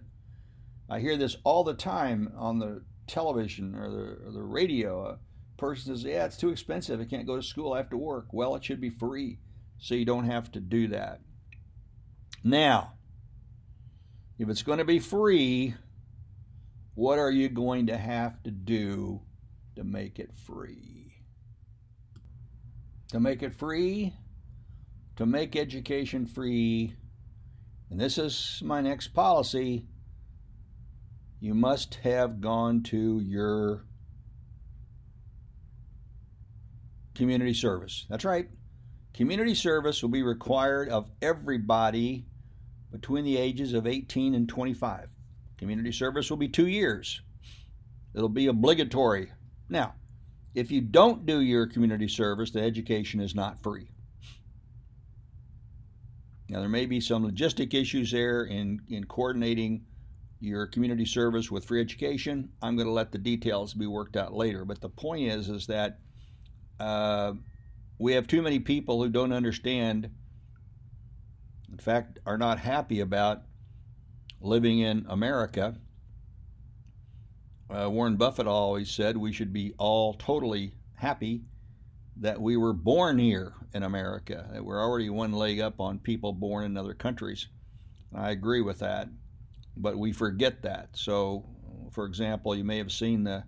I 0.90 0.98
hear 0.98 1.16
this 1.16 1.36
all 1.44 1.62
the 1.62 1.74
time 1.74 2.32
on 2.36 2.58
the 2.58 2.82
television 3.08 3.74
or 3.74 3.90
the, 3.90 4.26
or 4.26 4.32
the 4.32 4.42
radio. 4.42 5.06
A 5.06 5.18
person 5.56 5.96
says, 5.96 6.04
yeah, 6.04 6.24
it's 6.24 6.36
too 6.36 6.50
expensive. 6.50 7.00
I 7.00 7.04
can't 7.04 7.26
go 7.26 7.36
to 7.36 7.42
school. 7.42 7.72
I 7.72 7.78
have 7.78 7.90
to 7.90 7.96
work. 7.96 8.26
Well, 8.32 8.54
it 8.54 8.64
should 8.64 8.80
be 8.80 8.90
free 8.90 9.38
so 9.78 9.94
you 9.94 10.04
don't 10.04 10.26
have 10.26 10.52
to 10.52 10.60
do 10.60 10.88
that. 10.88 11.20
Now, 12.44 12.92
if 14.38 14.48
it's 14.48 14.62
going 14.62 14.78
to 14.78 14.84
be 14.84 15.00
free, 15.00 15.74
what 16.94 17.18
are 17.18 17.30
you 17.30 17.48
going 17.48 17.86
to 17.86 17.96
have 17.96 18.42
to 18.44 18.50
do 18.50 19.22
to 19.76 19.84
make 19.84 20.18
it 20.18 20.30
free? 20.46 21.24
To 23.10 23.20
make 23.20 23.42
it 23.42 23.54
free, 23.54 24.14
to 25.16 25.26
make 25.26 25.56
education 25.56 26.26
free, 26.26 26.94
and 27.90 27.98
this 27.98 28.18
is 28.18 28.60
my 28.62 28.80
next 28.80 29.08
policy, 29.08 29.86
you 31.40 31.54
must 31.54 31.96
have 31.96 32.40
gone 32.40 32.82
to 32.84 33.20
your 33.20 33.84
community 37.14 37.54
service. 37.54 38.06
That's 38.08 38.24
right. 38.24 38.48
Community 39.14 39.54
service 39.54 40.02
will 40.02 40.10
be 40.10 40.22
required 40.22 40.88
of 40.88 41.10
everybody 41.20 42.26
between 42.90 43.24
the 43.24 43.36
ages 43.36 43.72
of 43.72 43.86
18 43.86 44.34
and 44.34 44.48
25. 44.48 45.08
Community 45.58 45.92
service 45.92 46.30
will 46.30 46.36
be 46.36 46.48
two 46.48 46.68
years. 46.68 47.20
It'll 48.14 48.28
be 48.28 48.46
obligatory. 48.46 49.32
Now, 49.68 49.94
if 50.54 50.70
you 50.70 50.80
don't 50.80 51.26
do 51.26 51.40
your 51.40 51.66
community 51.66 52.08
service, 52.08 52.50
the 52.50 52.62
education 52.62 53.20
is 53.20 53.34
not 53.34 53.62
free. 53.62 53.88
Now, 56.48 56.60
there 56.60 56.68
may 56.68 56.86
be 56.86 57.00
some 57.00 57.30
logistic 57.30 57.74
issues 57.74 58.10
there 58.10 58.44
in, 58.44 58.80
in 58.88 59.04
coordinating 59.04 59.84
your 60.40 60.66
community 60.66 61.04
service 61.04 61.50
with 61.50 61.64
free 61.64 61.80
education. 61.80 62.50
I'm 62.62 62.76
going 62.76 62.86
to 62.86 62.92
let 62.92 63.12
the 63.12 63.18
details 63.18 63.74
be 63.74 63.86
worked 63.86 64.16
out 64.16 64.32
later. 64.32 64.64
But 64.64 64.80
the 64.80 64.88
point 64.88 65.28
is, 65.28 65.48
is 65.48 65.66
that 65.66 65.98
uh, 66.78 67.32
we 67.98 68.12
have 68.12 68.26
too 68.26 68.42
many 68.42 68.60
people 68.60 69.02
who 69.02 69.08
don't 69.08 69.32
understand, 69.32 70.10
in 71.70 71.78
fact, 71.78 72.20
are 72.24 72.38
not 72.38 72.58
happy 72.58 73.00
about 73.00 73.42
living 74.40 74.78
in 74.78 75.04
America. 75.08 75.76
Uh, 77.68 77.90
Warren 77.90 78.16
Buffett 78.16 78.46
always 78.46 78.90
said 78.90 79.16
we 79.16 79.32
should 79.32 79.52
be 79.52 79.74
all 79.76 80.14
totally 80.14 80.74
happy 80.94 81.42
that 82.20 82.40
we 82.40 82.56
were 82.56 82.72
born 82.72 83.18
here 83.18 83.54
in 83.74 83.82
America, 83.82 84.48
that 84.52 84.64
we're 84.64 84.82
already 84.82 85.10
one 85.10 85.32
leg 85.32 85.60
up 85.60 85.80
on 85.80 85.98
people 85.98 86.32
born 86.32 86.64
in 86.64 86.76
other 86.76 86.94
countries. 86.94 87.48
I 88.14 88.30
agree 88.30 88.62
with 88.62 88.78
that, 88.78 89.08
but 89.80 89.96
we 89.96 90.12
forget 90.12 90.62
that. 90.62 90.90
So, 90.92 91.44
for 91.92 92.04
example, 92.04 92.54
you 92.54 92.64
may 92.64 92.78
have 92.78 92.92
seen 92.92 93.24
the 93.24 93.44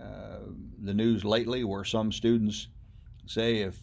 uh, 0.00 0.38
the 0.82 0.94
news 0.94 1.24
lately 1.24 1.64
where 1.64 1.84
some 1.84 2.12
students 2.12 2.68
say 3.26 3.62
if 3.62 3.80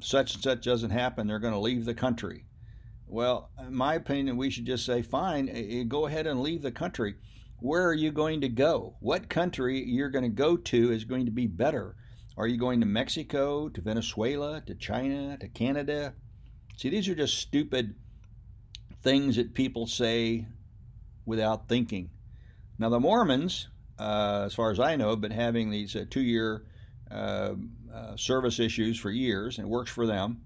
such 0.00 0.34
and 0.34 0.42
such 0.42 0.64
doesn't 0.64 0.90
happen, 0.90 1.26
they're 1.26 1.38
going 1.38 1.52
to 1.52 1.60
leave 1.60 1.84
the 1.84 1.94
country. 1.94 2.44
Well, 3.06 3.50
in 3.58 3.74
my 3.74 3.94
opinion, 3.94 4.36
we 4.36 4.50
should 4.50 4.66
just 4.66 4.84
say, 4.84 5.02
fine, 5.02 5.48
eh, 5.48 5.80
eh, 5.80 5.82
go 5.84 6.06
ahead 6.06 6.26
and 6.26 6.40
leave 6.40 6.62
the 6.62 6.72
country. 6.72 7.14
Where 7.60 7.86
are 7.86 7.94
you 7.94 8.12
going 8.12 8.40
to 8.42 8.48
go? 8.48 8.96
What 9.00 9.28
country 9.28 9.82
you're 9.84 10.10
going 10.10 10.24
to 10.24 10.28
go 10.28 10.56
to 10.56 10.92
is 10.92 11.04
going 11.04 11.24
to 11.24 11.32
be 11.32 11.46
better? 11.46 11.96
Are 12.36 12.46
you 12.46 12.56
going 12.56 12.80
to 12.80 12.86
Mexico, 12.86 13.68
to 13.68 13.80
Venezuela, 13.80 14.62
to 14.66 14.74
China, 14.74 15.36
to 15.38 15.48
Canada? 15.48 16.14
See, 16.76 16.90
these 16.90 17.08
are 17.08 17.14
just 17.14 17.38
stupid 17.38 17.94
things 19.02 19.36
that 19.36 19.54
people 19.54 19.86
say 19.86 20.46
without 21.28 21.68
thinking. 21.68 22.10
Now, 22.78 22.88
the 22.88 22.98
Mormons, 22.98 23.68
uh, 23.98 24.44
as 24.46 24.54
far 24.54 24.70
as 24.70 24.80
I 24.80 24.96
know, 24.96 25.10
have 25.10 25.20
been 25.20 25.30
having 25.30 25.70
these 25.70 25.94
uh, 25.94 26.06
two 26.08 26.22
year 26.22 26.64
uh, 27.10 27.54
uh, 27.94 28.16
service 28.16 28.58
issues 28.58 28.98
for 28.98 29.10
years, 29.10 29.58
and 29.58 29.66
it 29.66 29.70
works 29.70 29.90
for 29.90 30.06
them. 30.06 30.40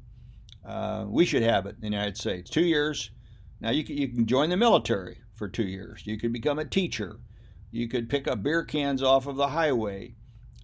Uh, 0.65 1.07
we 1.09 1.25
should 1.25 1.43
have 1.43 1.67
it 1.67 1.77
in 1.77 1.81
the 1.81 1.97
United 1.97 2.17
States. 2.17 2.51
Two 2.51 2.65
years. 2.65 3.11
Now, 3.61 3.71
you 3.71 3.85
can, 3.85 3.97
you 3.97 4.09
can 4.09 4.27
join 4.27 4.51
the 4.51 4.57
military 4.57 5.19
for 5.35 5.49
two 5.49 5.65
years. 5.65 6.03
You 6.05 6.19
could 6.19 6.33
become 6.33 6.59
a 6.59 6.65
teacher. 6.65 7.21
You 7.71 7.89
could 7.89 8.11
pick 8.11 8.27
up 8.27 8.43
beer 8.43 8.65
cans 8.65 9.03
off 9.03 9.27
of 9.27 9.37
the 9.37 9.49
highway. 9.49 10.15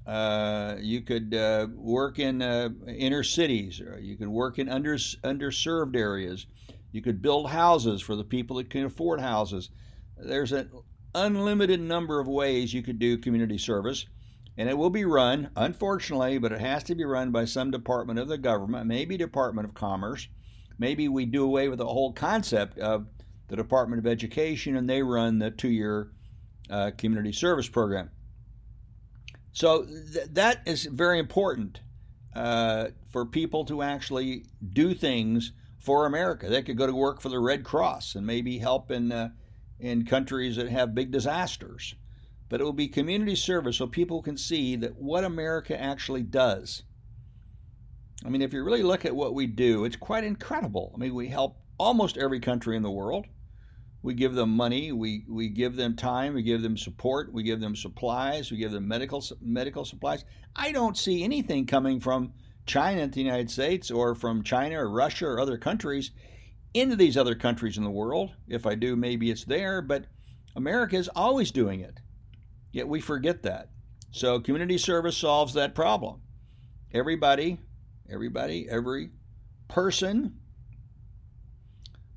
Uh, 0.06 0.76
you 0.80 1.02
could 1.02 1.32
work 1.76 2.18
in 2.18 2.42
inner 2.42 3.22
cities. 3.22 3.80
you 4.00 4.16
could 4.16 4.28
work 4.28 4.58
in 4.58 4.68
under, 4.68 4.96
underserved 4.96 5.96
areas. 5.96 6.46
You 6.92 7.02
could 7.02 7.20
build 7.20 7.50
houses 7.50 8.00
for 8.00 8.16
the 8.16 8.24
people 8.24 8.56
that 8.56 8.70
can 8.70 8.84
afford 8.84 9.20
houses. 9.20 9.70
There's 10.20 10.52
an 10.52 10.70
unlimited 11.14 11.80
number 11.80 12.20
of 12.20 12.28
ways 12.28 12.74
you 12.74 12.82
could 12.82 12.98
do 12.98 13.18
community 13.18 13.58
service, 13.58 14.06
and 14.56 14.68
it 14.68 14.76
will 14.76 14.90
be 14.90 15.04
run, 15.04 15.50
unfortunately, 15.56 16.38
but 16.38 16.52
it 16.52 16.60
has 16.60 16.82
to 16.84 16.94
be 16.94 17.04
run 17.04 17.30
by 17.30 17.44
some 17.44 17.70
department 17.70 18.18
of 18.18 18.28
the 18.28 18.38
government, 18.38 18.86
maybe 18.86 19.16
Department 19.16 19.68
of 19.68 19.74
Commerce. 19.74 20.28
Maybe 20.78 21.08
we 21.08 21.26
do 21.26 21.44
away 21.44 21.68
with 21.68 21.78
the 21.78 21.86
whole 21.86 22.12
concept 22.12 22.78
of 22.78 23.06
the 23.48 23.56
Department 23.56 23.98
of 23.98 24.06
Education 24.06 24.76
and 24.76 24.88
they 24.88 25.02
run 25.02 25.38
the 25.38 25.50
two 25.50 25.68
year 25.68 26.12
uh, 26.70 26.92
community 26.96 27.32
service 27.32 27.68
program. 27.68 28.10
So 29.52 29.84
th- 29.84 30.28
that 30.32 30.62
is 30.66 30.84
very 30.84 31.18
important 31.18 31.80
uh, 32.36 32.88
for 33.10 33.26
people 33.26 33.64
to 33.64 33.82
actually 33.82 34.44
do 34.72 34.94
things 34.94 35.52
for 35.80 36.06
America. 36.06 36.48
They 36.48 36.62
could 36.62 36.76
go 36.76 36.86
to 36.86 36.94
work 36.94 37.20
for 37.20 37.28
the 37.28 37.40
Red 37.40 37.64
Cross 37.64 38.14
and 38.14 38.26
maybe 38.26 38.58
help 38.58 38.90
in. 38.90 39.10
Uh, 39.10 39.30
in 39.80 40.04
countries 40.04 40.56
that 40.56 40.68
have 40.68 40.94
big 40.94 41.10
disasters. 41.10 41.94
But 42.48 42.60
it 42.60 42.64
will 42.64 42.72
be 42.72 42.88
community 42.88 43.34
service 43.34 43.76
so 43.76 43.86
people 43.86 44.22
can 44.22 44.36
see 44.36 44.76
that 44.76 44.96
what 44.96 45.24
America 45.24 45.78
actually 45.78 46.22
does. 46.22 46.82
I 48.24 48.30
mean, 48.30 48.42
if 48.42 48.52
you 48.52 48.64
really 48.64 48.82
look 48.82 49.04
at 49.04 49.14
what 49.14 49.34
we 49.34 49.46
do, 49.46 49.84
it's 49.84 49.96
quite 49.96 50.24
incredible. 50.24 50.92
I 50.94 50.98
mean, 50.98 51.14
we 51.14 51.28
help 51.28 51.58
almost 51.78 52.18
every 52.18 52.40
country 52.40 52.76
in 52.76 52.82
the 52.82 52.90
world. 52.90 53.26
We 54.02 54.14
give 54.14 54.34
them 54.34 54.50
money, 54.50 54.92
we, 54.92 55.24
we 55.28 55.48
give 55.48 55.76
them 55.76 55.96
time, 55.96 56.34
we 56.34 56.42
give 56.42 56.62
them 56.62 56.76
support, 56.76 57.32
we 57.32 57.42
give 57.42 57.60
them 57.60 57.74
supplies, 57.74 58.50
we 58.50 58.56
give 58.56 58.70
them 58.70 58.86
medical 58.86 59.22
medical 59.40 59.84
supplies. 59.84 60.24
I 60.54 60.70
don't 60.70 60.96
see 60.96 61.24
anything 61.24 61.66
coming 61.66 61.98
from 61.98 62.32
China 62.64 63.08
to 63.08 63.10
the 63.10 63.22
United 63.22 63.50
States 63.50 63.90
or 63.90 64.14
from 64.14 64.44
China 64.44 64.80
or 64.80 64.90
Russia 64.90 65.26
or 65.26 65.40
other 65.40 65.58
countries 65.58 66.12
into 66.74 66.96
these 66.96 67.16
other 67.16 67.34
countries 67.34 67.76
in 67.76 67.84
the 67.84 67.90
world. 67.90 68.30
If 68.46 68.66
I 68.66 68.74
do, 68.74 68.96
maybe 68.96 69.30
it's 69.30 69.44
there, 69.44 69.82
but 69.82 70.06
America 70.54 70.96
is 70.96 71.08
always 71.14 71.50
doing 71.50 71.80
it. 71.80 72.00
Yet 72.72 72.88
we 72.88 73.00
forget 73.00 73.42
that. 73.42 73.70
So 74.10 74.40
community 74.40 74.78
service 74.78 75.16
solves 75.16 75.54
that 75.54 75.74
problem. 75.74 76.22
Everybody, 76.92 77.58
everybody, 78.10 78.68
every 78.68 79.10
person 79.68 80.38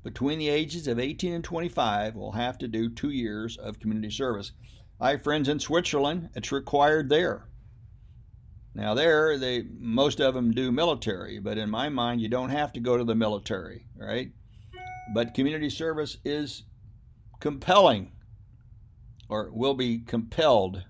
between 0.02 0.38
the 0.38 0.48
ages 0.48 0.88
of 0.88 0.98
18 0.98 1.32
and 1.32 1.44
25 1.44 2.16
will 2.16 2.32
have 2.32 2.58
to 2.58 2.68
do 2.68 2.88
two 2.88 3.10
years 3.10 3.56
of 3.56 3.78
community 3.78 4.10
service. 4.10 4.52
I 5.00 5.10
have 5.10 5.22
friends 5.22 5.48
in 5.48 5.60
Switzerland, 5.60 6.30
it's 6.34 6.52
required 6.52 7.08
there. 7.08 7.48
Now 8.74 8.94
there, 8.94 9.38
they 9.38 9.64
most 9.78 10.20
of 10.20 10.34
them 10.34 10.52
do 10.52 10.72
military, 10.72 11.38
but 11.38 11.58
in 11.58 11.68
my 11.68 11.88
mind, 11.88 12.20
you 12.20 12.28
don't 12.28 12.50
have 12.50 12.72
to 12.72 12.80
go 12.80 12.96
to 12.96 13.04
the 13.04 13.14
military, 13.14 13.86
right? 13.94 14.32
But 15.08 15.34
community 15.34 15.70
service 15.70 16.18
is 16.24 16.64
compelling 17.40 18.12
or 19.28 19.50
will 19.52 19.74
be 19.74 19.98
compelled. 19.98 20.84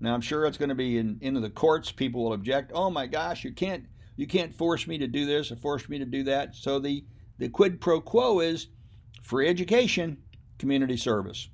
Now 0.00 0.14
I'm 0.14 0.20
sure 0.20 0.46
it's 0.46 0.58
going 0.58 0.68
to 0.68 0.74
be 0.74 0.98
in, 0.98 1.18
into 1.20 1.40
the 1.40 1.50
courts. 1.50 1.92
People 1.92 2.24
will 2.24 2.32
object. 2.32 2.72
Oh 2.74 2.90
my 2.90 3.06
gosh, 3.06 3.44
you 3.44 3.52
can't 3.52 3.84
you 4.16 4.26
can't 4.26 4.54
force 4.54 4.86
me 4.86 4.98
to 4.98 5.06
do 5.06 5.26
this 5.26 5.52
or 5.52 5.56
force 5.56 5.88
me 5.88 5.98
to 5.98 6.04
do 6.04 6.24
that. 6.24 6.54
So 6.54 6.78
the 6.78 7.04
the 7.38 7.48
quid 7.48 7.80
pro 7.80 8.00
quo 8.00 8.40
is 8.40 8.68
free 9.22 9.48
education, 9.48 10.18
community 10.58 10.96
service. 10.96 11.48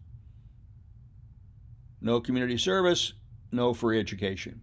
No 2.00 2.20
community 2.20 2.58
service, 2.58 3.14
no 3.50 3.72
free 3.72 3.98
education. 3.98 4.60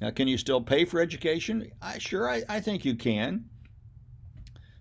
Now, 0.00 0.10
can 0.10 0.28
you 0.28 0.38
still 0.38 0.60
pay 0.60 0.84
for 0.84 1.00
education? 1.00 1.70
I 1.82 1.98
sure 1.98 2.28
I, 2.28 2.42
I 2.48 2.60
think 2.60 2.84
you 2.84 2.94
can. 2.94 3.46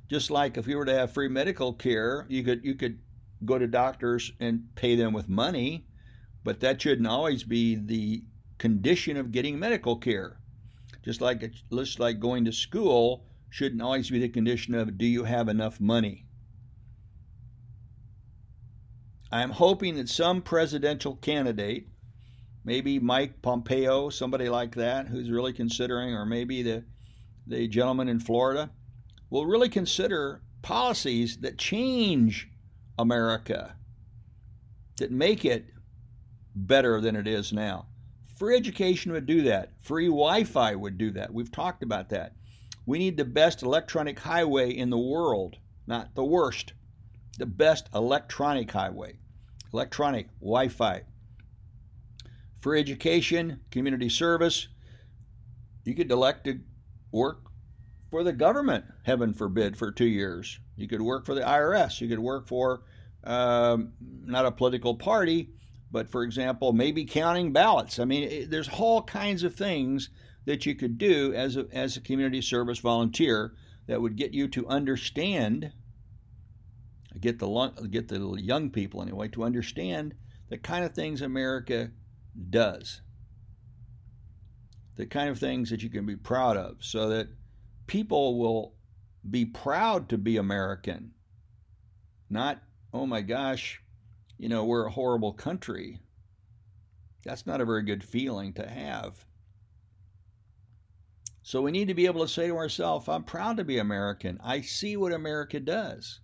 Just 0.09 0.31
like 0.31 0.57
if 0.57 0.67
you 0.67 0.77
were 0.77 0.85
to 0.85 0.93
have 0.93 1.11
free 1.11 1.27
medical 1.27 1.73
care, 1.73 2.25
you 2.29 2.43
could 2.43 2.63
you 2.63 2.75
could 2.75 2.99
go 3.45 3.57
to 3.57 3.67
doctors 3.67 4.31
and 4.39 4.73
pay 4.75 4.95
them 4.95 5.13
with 5.13 5.27
money, 5.27 5.85
but 6.43 6.61
that 6.61 6.81
shouldn't 6.81 7.07
always 7.07 7.43
be 7.43 7.75
the 7.75 8.23
condition 8.57 9.17
of 9.17 9.31
getting 9.31 9.59
medical 9.59 9.97
care. 9.97 10.39
Just 11.03 11.21
like 11.21 11.51
just 11.71 11.99
like 11.99 12.19
going 12.19 12.45
to 12.45 12.51
school 12.51 13.25
shouldn't 13.49 13.81
always 13.81 14.09
be 14.09 14.19
the 14.19 14.29
condition 14.29 14.75
of 14.75 14.97
do 14.97 15.05
you 15.05 15.23
have 15.23 15.49
enough 15.49 15.79
money. 15.79 16.25
I'm 19.31 19.51
hoping 19.51 19.95
that 19.95 20.07
some 20.07 20.41
presidential 20.41 21.15
candidate, 21.17 21.89
maybe 22.63 22.97
Mike 22.97 23.41
Pompeo, 23.41 24.09
somebody 24.09 24.47
like 24.47 24.75
that, 24.75 25.07
who's 25.07 25.29
really 25.29 25.51
considering, 25.51 26.13
or 26.13 26.25
maybe 26.25 26.61
the 26.63 26.85
the 27.45 27.67
gentleman 27.67 28.09
in 28.09 28.19
Florida, 28.19 28.69
will 29.29 29.45
really 29.45 29.69
consider 29.69 30.41
policies 30.61 31.37
that 31.37 31.57
change 31.57 32.49
America, 32.97 33.75
that 34.97 35.11
make 35.11 35.45
it 35.45 35.65
better 36.55 36.99
than 37.01 37.15
it 37.15 37.27
is 37.27 37.53
now. 37.53 37.87
Free 38.37 38.55
education 38.55 39.11
would 39.11 39.25
do 39.25 39.41
that. 39.43 39.71
Free 39.81 40.07
Wi 40.07 40.43
Fi 40.43 40.75
would 40.75 40.97
do 40.97 41.11
that. 41.11 41.33
We've 41.33 41.51
talked 41.51 41.83
about 41.83 42.09
that. 42.09 42.33
We 42.85 42.99
need 42.99 43.17
the 43.17 43.25
best 43.25 43.63
electronic 43.63 44.19
highway 44.19 44.71
in 44.71 44.89
the 44.89 44.97
world, 44.97 45.57
not 45.87 46.15
the 46.15 46.23
worst. 46.23 46.73
The 47.37 47.45
best 47.45 47.89
electronic 47.93 48.71
highway, 48.71 49.19
electronic 49.71 50.27
Wi 50.39 50.69
Fi. 50.69 51.03
Free 52.61 52.79
education, 52.79 53.59
community 53.69 54.09
service. 54.09 54.67
You 55.83 55.93
could 55.93 56.11
elect 56.11 56.45
to 56.45 56.59
work 57.11 57.51
for 58.09 58.23
the 58.23 58.33
government, 58.33 58.85
heaven 59.03 59.33
forbid, 59.33 59.77
for 59.77 59.91
two 59.91 60.05
years. 60.07 60.59
You 60.75 60.87
could 60.87 61.01
work 61.01 61.25
for 61.25 61.35
the 61.35 61.41
IRS. 61.41 61.99
You 62.01 62.07
could 62.07 62.19
work 62.19 62.47
for 62.47 62.83
um, 63.23 63.93
not 63.99 64.45
a 64.45 64.51
political 64.51 64.95
party, 64.95 65.49
but 65.91 66.09
for 66.09 66.23
example, 66.23 66.73
maybe 66.73 67.05
counting 67.05 67.51
ballots. 67.51 67.99
I 67.99 68.05
mean, 68.05 68.23
it, 68.23 68.51
there's 68.51 68.69
all 68.69 69.01
kinds 69.01 69.43
of 69.43 69.55
things 69.55 70.09
that 70.45 70.65
you 70.65 70.75
could 70.75 70.97
do 70.97 71.33
as 71.33 71.57
a, 71.57 71.67
as 71.71 71.97
a 71.97 72.01
community 72.01 72.41
service 72.41 72.79
volunteer 72.79 73.53
that 73.87 74.01
would 74.01 74.15
get 74.15 74.33
you 74.33 74.47
to 74.49 74.67
understand, 74.67 75.73
get 77.19 77.39
the 77.39 77.87
get 77.89 78.07
the 78.07 78.35
young 78.39 78.69
people 78.69 79.01
anyway 79.01 79.27
to 79.29 79.43
understand 79.43 80.13
the 80.49 80.57
kind 80.57 80.85
of 80.85 80.93
things 80.93 81.21
America 81.21 81.91
does, 82.49 83.01
the 84.95 85.05
kind 85.05 85.29
of 85.29 85.39
things 85.39 85.69
that 85.69 85.83
you 85.83 85.89
can 85.89 86.05
be 86.05 86.15
proud 86.15 86.55
of, 86.55 86.77
so 86.79 87.09
that 87.09 87.27
people 87.87 88.37
will 88.37 88.75
be 89.29 89.45
proud 89.45 90.09
to 90.09 90.17
be 90.17 90.37
American, 90.37 91.11
not, 92.29 92.61
oh 92.93 93.05
my 93.05 93.21
gosh, 93.21 93.81
you 94.37 94.49
know, 94.49 94.65
we're 94.65 94.85
a 94.85 94.91
horrible 94.91 95.33
country. 95.33 95.99
That's 97.25 97.47
not 97.47 97.61
a 97.61 97.65
very 97.65 97.83
good 97.83 98.03
feeling 98.03 98.53
to 98.53 98.69
have. 98.69 99.25
So 101.41 101.61
we 101.61 101.71
need 101.71 101.87
to 101.87 101.93
be 101.93 102.05
able 102.05 102.21
to 102.21 102.27
say 102.27 102.47
to 102.47 102.57
ourselves, 102.57 103.07
I'm 103.07 103.23
proud 103.23 103.57
to 103.57 103.63
be 103.63 103.79
American. 103.79 104.37
I 104.43 104.61
see 104.61 104.97
what 104.97 105.13
America 105.13 105.59
does. 105.59 106.19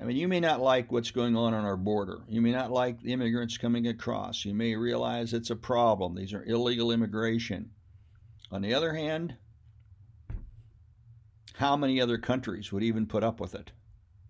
I 0.00 0.04
mean, 0.04 0.16
you 0.16 0.28
may 0.28 0.40
not 0.40 0.60
like 0.60 0.92
what's 0.92 1.10
going 1.10 1.36
on 1.36 1.54
on 1.54 1.64
our 1.64 1.76
border. 1.76 2.20
You 2.28 2.42
may 2.42 2.52
not 2.52 2.70
like 2.70 3.00
the 3.00 3.12
immigrants 3.12 3.56
coming 3.56 3.88
across. 3.88 4.44
You 4.44 4.54
may 4.54 4.74
realize 4.74 5.32
it's 5.32 5.50
a 5.50 5.56
problem. 5.56 6.14
These 6.14 6.34
are 6.34 6.44
illegal 6.44 6.92
immigration. 6.92 7.70
On 8.50 8.60
the 8.60 8.74
other 8.74 8.92
hand, 8.92 9.36
how 11.56 11.74
many 11.74 12.00
other 12.00 12.18
countries 12.18 12.70
would 12.70 12.82
even 12.82 13.06
put 13.06 13.24
up 13.24 13.40
with 13.40 13.54
it? 13.54 13.72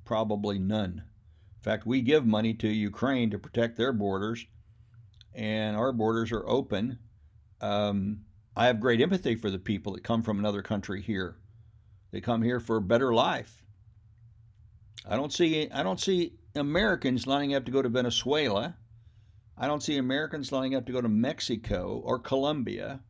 Probably 0.04 0.60
none. 0.60 1.02
In 1.56 1.62
fact, 1.62 1.84
we 1.84 2.00
give 2.00 2.24
money 2.24 2.54
to 2.54 2.68
Ukraine 2.68 3.30
to 3.30 3.38
protect 3.38 3.76
their 3.76 3.92
borders, 3.92 4.46
and 5.34 5.76
our 5.76 5.92
borders 5.92 6.30
are 6.30 6.48
open. 6.48 7.00
Um, 7.60 8.20
I 8.54 8.66
have 8.66 8.78
great 8.78 9.00
empathy 9.00 9.34
for 9.34 9.50
the 9.50 9.58
people 9.58 9.94
that 9.94 10.04
come 10.04 10.22
from 10.22 10.38
another 10.38 10.62
country 10.62 11.02
here. 11.02 11.36
They 12.12 12.20
come 12.20 12.42
here 12.42 12.60
for 12.60 12.76
a 12.76 12.80
better 12.80 13.12
life. 13.12 13.64
I 15.04 15.16
don't 15.16 15.32
see 15.32 15.68
I 15.70 15.82
don't 15.82 16.00
see 16.00 16.34
Americans 16.54 17.26
lining 17.26 17.54
up 17.54 17.64
to 17.64 17.72
go 17.72 17.82
to 17.82 17.88
Venezuela. 17.88 18.76
I 19.58 19.66
don't 19.66 19.82
see 19.82 19.96
Americans 19.96 20.52
lining 20.52 20.76
up 20.76 20.86
to 20.86 20.92
go 20.92 21.00
to 21.00 21.08
Mexico 21.08 22.00
or 22.04 22.20
Colombia 22.20 23.00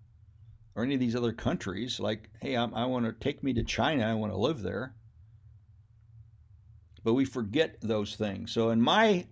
or 0.76 0.85
any 0.85 0.95
of 0.95 1.00
these 1.00 1.16
other 1.16 1.33
countries. 1.33 1.99
Like, 1.99 2.28
hey, 2.40 2.54
I, 2.54 2.64
I 2.66 2.85
want 2.85 3.06
to 3.06 3.12
take 3.12 3.42
me 3.42 3.54
to 3.54 3.64
China. 3.64 4.06
I 4.06 4.14
want 4.14 4.33
to 4.33 4.38
live 4.38 4.62
there. 4.62 4.95
But 7.02 7.14
we 7.14 7.25
forget 7.25 7.78
those 7.80 8.14
things. 8.14 8.52
So, 8.52 8.71
in 8.71 8.80
my 8.80 9.26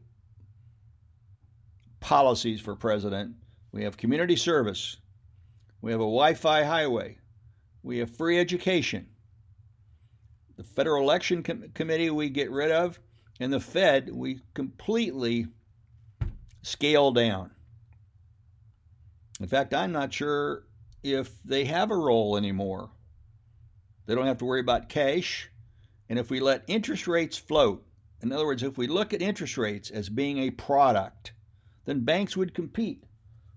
policies 2.00 2.60
for 2.60 2.74
president, 2.74 3.34
we 3.72 3.84
have 3.84 3.96
community 3.96 4.36
service, 4.36 4.96
we 5.80 5.90
have 5.90 6.00
a 6.00 6.04
Wi 6.04 6.34
Fi 6.34 6.62
highway, 6.62 7.18
we 7.82 7.98
have 7.98 8.16
free 8.16 8.38
education, 8.38 9.06
the 10.56 10.62
Federal 10.62 11.02
Election 11.02 11.42
Com- 11.42 11.70
Committee 11.74 12.10
we 12.10 12.28
get 12.28 12.50
rid 12.50 12.70
of, 12.70 13.00
and 13.40 13.52
the 13.52 13.58
Fed 13.58 14.10
we 14.12 14.40
completely 14.54 15.48
scale 16.62 17.10
down. 17.10 17.50
In 19.40 19.48
fact, 19.48 19.74
I'm 19.74 19.90
not 19.90 20.12
sure 20.14 20.62
if 21.04 21.30
they 21.44 21.66
have 21.66 21.90
a 21.90 21.96
role 21.96 22.36
anymore. 22.36 22.90
They 24.06 24.14
don't 24.14 24.26
have 24.26 24.38
to 24.38 24.44
worry 24.44 24.60
about 24.60 24.88
cash. 24.88 25.50
And 26.08 26.18
if 26.18 26.30
we 26.30 26.40
let 26.40 26.64
interest 26.66 27.06
rates 27.06 27.36
float, 27.36 27.86
in 28.22 28.32
other 28.32 28.46
words, 28.46 28.62
if 28.62 28.78
we 28.78 28.86
look 28.86 29.12
at 29.12 29.22
interest 29.22 29.58
rates 29.58 29.90
as 29.90 30.08
being 30.08 30.38
a 30.38 30.50
product, 30.50 31.32
then 31.84 32.04
banks 32.04 32.36
would 32.36 32.54
compete. 32.54 33.04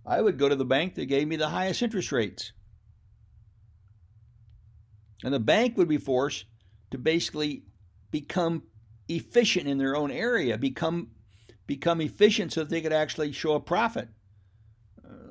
I 0.06 0.22
would 0.22 0.38
go 0.38 0.50
to 0.50 0.56
the 0.56 0.66
bank 0.66 0.96
that 0.96 1.06
gave 1.06 1.28
me 1.28 1.38
the 1.38 1.50
highest 1.50 1.82
interest 1.82 2.12
rates. 2.12 2.52
And 5.24 5.34
the 5.34 5.40
bank 5.40 5.78
would 5.78 5.88
be 5.88 5.98
forced 5.98 6.46
to 6.92 6.98
basically 6.98 7.64
become 8.12 8.64
efficient 9.08 9.68
in 9.68 9.78
their 9.78 9.96
own 9.96 10.12
area, 10.12 10.58
become 10.58 11.12
become 11.66 12.00
efficient 12.00 12.54
so 12.54 12.62
that 12.62 12.70
they 12.70 12.82
could 12.82 12.94
actually 12.94 13.32
show 13.34 13.54
a 13.54 13.60
profit. 13.60 14.10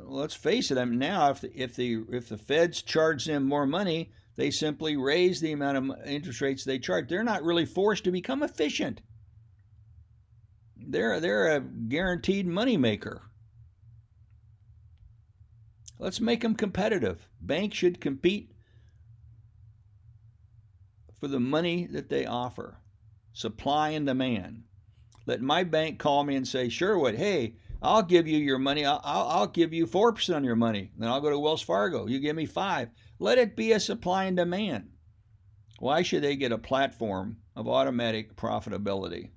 Let's 0.08 0.34
face 0.34 0.70
it. 0.70 0.78
I 0.78 0.84
mean, 0.84 1.00
now 1.00 1.30
if 1.30 1.40
the, 1.40 1.50
if 1.54 1.74
the 1.74 2.04
if 2.12 2.28
the 2.28 2.38
Feds 2.38 2.82
charge 2.82 3.24
them 3.24 3.44
more 3.44 3.66
money, 3.66 4.12
they 4.36 4.50
simply 4.50 4.96
raise 4.96 5.40
the 5.40 5.52
amount 5.52 5.76
of 5.78 6.06
interest 6.06 6.40
rates 6.40 6.64
they 6.64 6.78
charge. 6.78 7.08
They're 7.08 7.24
not 7.24 7.42
really 7.42 7.66
forced 7.66 8.04
to 8.04 8.12
become 8.12 8.42
efficient. 8.42 9.00
They're 10.76 11.18
they're 11.18 11.56
a 11.56 11.60
guaranteed 11.60 12.46
moneymaker. 12.46 13.20
Let's 15.98 16.20
make 16.20 16.42
them 16.42 16.54
competitive. 16.54 17.26
Banks 17.40 17.76
should 17.76 18.00
compete 18.00 18.52
for 21.18 21.26
the 21.26 21.40
money 21.40 21.86
that 21.86 22.10
they 22.10 22.26
offer, 22.26 22.78
supply 23.32 23.90
and 23.90 24.06
demand. 24.06 24.64
Let 25.24 25.40
my 25.40 25.64
bank 25.64 25.98
call 25.98 26.22
me 26.22 26.36
and 26.36 26.46
say, 26.46 26.68
Sherwood, 26.68 27.16
hey, 27.16 27.56
I'll 27.82 28.02
give 28.02 28.26
you 28.26 28.38
your 28.38 28.58
money. 28.58 28.84
I'll, 28.84 29.00
I'll, 29.04 29.28
I'll 29.28 29.46
give 29.46 29.72
you 29.72 29.86
4% 29.86 30.34
on 30.34 30.44
your 30.44 30.56
money. 30.56 30.90
Then 30.96 31.08
I'll 31.08 31.20
go 31.20 31.30
to 31.30 31.38
Wells 31.38 31.62
Fargo. 31.62 32.06
You 32.06 32.20
give 32.20 32.36
me 32.36 32.46
5 32.46 32.88
Let 33.18 33.38
it 33.38 33.56
be 33.56 33.72
a 33.72 33.80
supply 33.80 34.24
and 34.24 34.36
demand. 34.36 34.90
Why 35.78 36.02
should 36.02 36.22
they 36.22 36.36
get 36.36 36.52
a 36.52 36.58
platform 36.58 37.36
of 37.54 37.68
automatic 37.68 38.34
profitability? 38.34 39.30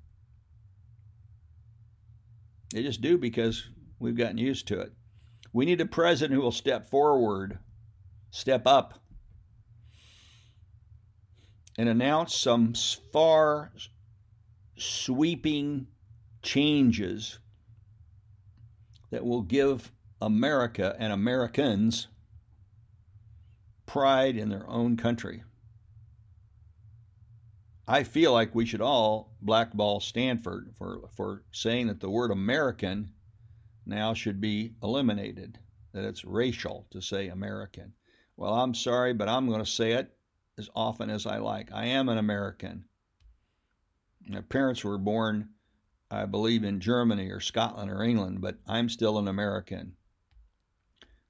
They 2.73 2.83
just 2.83 3.01
do 3.01 3.17
because 3.17 3.69
we've 3.99 4.15
gotten 4.15 4.37
used 4.37 4.67
to 4.67 4.79
it. 4.79 4.93
We 5.51 5.65
need 5.65 5.81
a 5.81 5.85
president 5.85 6.35
who 6.35 6.41
will 6.41 6.51
step 6.51 6.89
forward, 6.89 7.59
step 8.29 8.67
up, 8.67 8.99
and 11.77 11.89
announce 11.89 12.35
some 12.35 12.73
far 13.11 13.71
sweeping 14.77 15.87
changes 16.41 17.39
that 19.11 19.25
will 19.25 19.41
give 19.41 19.91
America 20.21 20.95
and 20.99 21.11
Americans 21.13 22.07
pride 23.85 24.35
in 24.35 24.49
their 24.49 24.67
own 24.69 24.97
country. 24.97 25.43
I 27.87 28.03
feel 28.03 28.31
like 28.31 28.53
we 28.53 28.67
should 28.67 28.81
all 28.81 29.35
blackball 29.41 29.99
Stanford 29.99 30.75
for, 30.77 31.09
for 31.15 31.43
saying 31.51 31.87
that 31.87 31.99
the 31.99 32.09
word 32.09 32.29
American 32.29 33.11
now 33.87 34.13
should 34.13 34.39
be 34.39 34.75
eliminated, 34.83 35.57
that 35.93 36.05
it's 36.05 36.23
racial 36.23 36.85
to 36.91 37.01
say 37.01 37.29
American. 37.29 37.93
Well, 38.37 38.53
I'm 38.53 38.75
sorry, 38.75 39.13
but 39.13 39.27
I'm 39.27 39.47
going 39.47 39.63
to 39.63 39.65
say 39.65 39.93
it 39.93 40.15
as 40.59 40.69
often 40.75 41.09
as 41.09 41.25
I 41.25 41.39
like. 41.39 41.71
I 41.73 41.85
am 41.85 42.09
an 42.09 42.19
American. 42.19 42.85
My 44.27 44.41
parents 44.41 44.83
were 44.83 44.99
born, 44.99 45.49
I 46.11 46.25
believe, 46.25 46.63
in 46.63 46.79
Germany 46.79 47.29
or 47.29 47.39
Scotland 47.39 47.91
or 47.91 48.03
England, 48.03 48.41
but 48.41 48.57
I'm 48.67 48.89
still 48.89 49.17
an 49.19 49.27
American. 49.27 49.93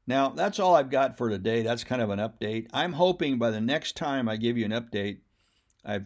Now, 0.07 0.29
that's 0.29 0.59
all 0.59 0.75
I've 0.75 0.89
got 0.89 1.17
for 1.17 1.29
today. 1.29 1.61
That's 1.61 1.83
kind 1.83 2.01
of 2.01 2.09
an 2.09 2.19
update. 2.19 2.67
I'm 2.73 2.93
hoping 2.93 3.37
by 3.37 3.51
the 3.51 3.61
next 3.61 3.95
time 3.95 4.27
I 4.27 4.37
give 4.37 4.57
you 4.57 4.65
an 4.65 4.71
update, 4.71 5.19
I've 5.85 6.05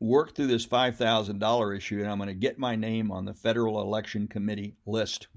worked 0.00 0.36
through 0.36 0.48
this 0.48 0.66
$5,000 0.66 1.76
issue 1.76 2.00
and 2.00 2.10
I'm 2.10 2.18
going 2.18 2.28
to 2.28 2.34
get 2.34 2.58
my 2.58 2.76
name 2.76 3.12
on 3.12 3.24
the 3.24 3.32
Federal 3.32 3.80
Election 3.80 4.26
Committee 4.26 4.76
list, 4.86 5.28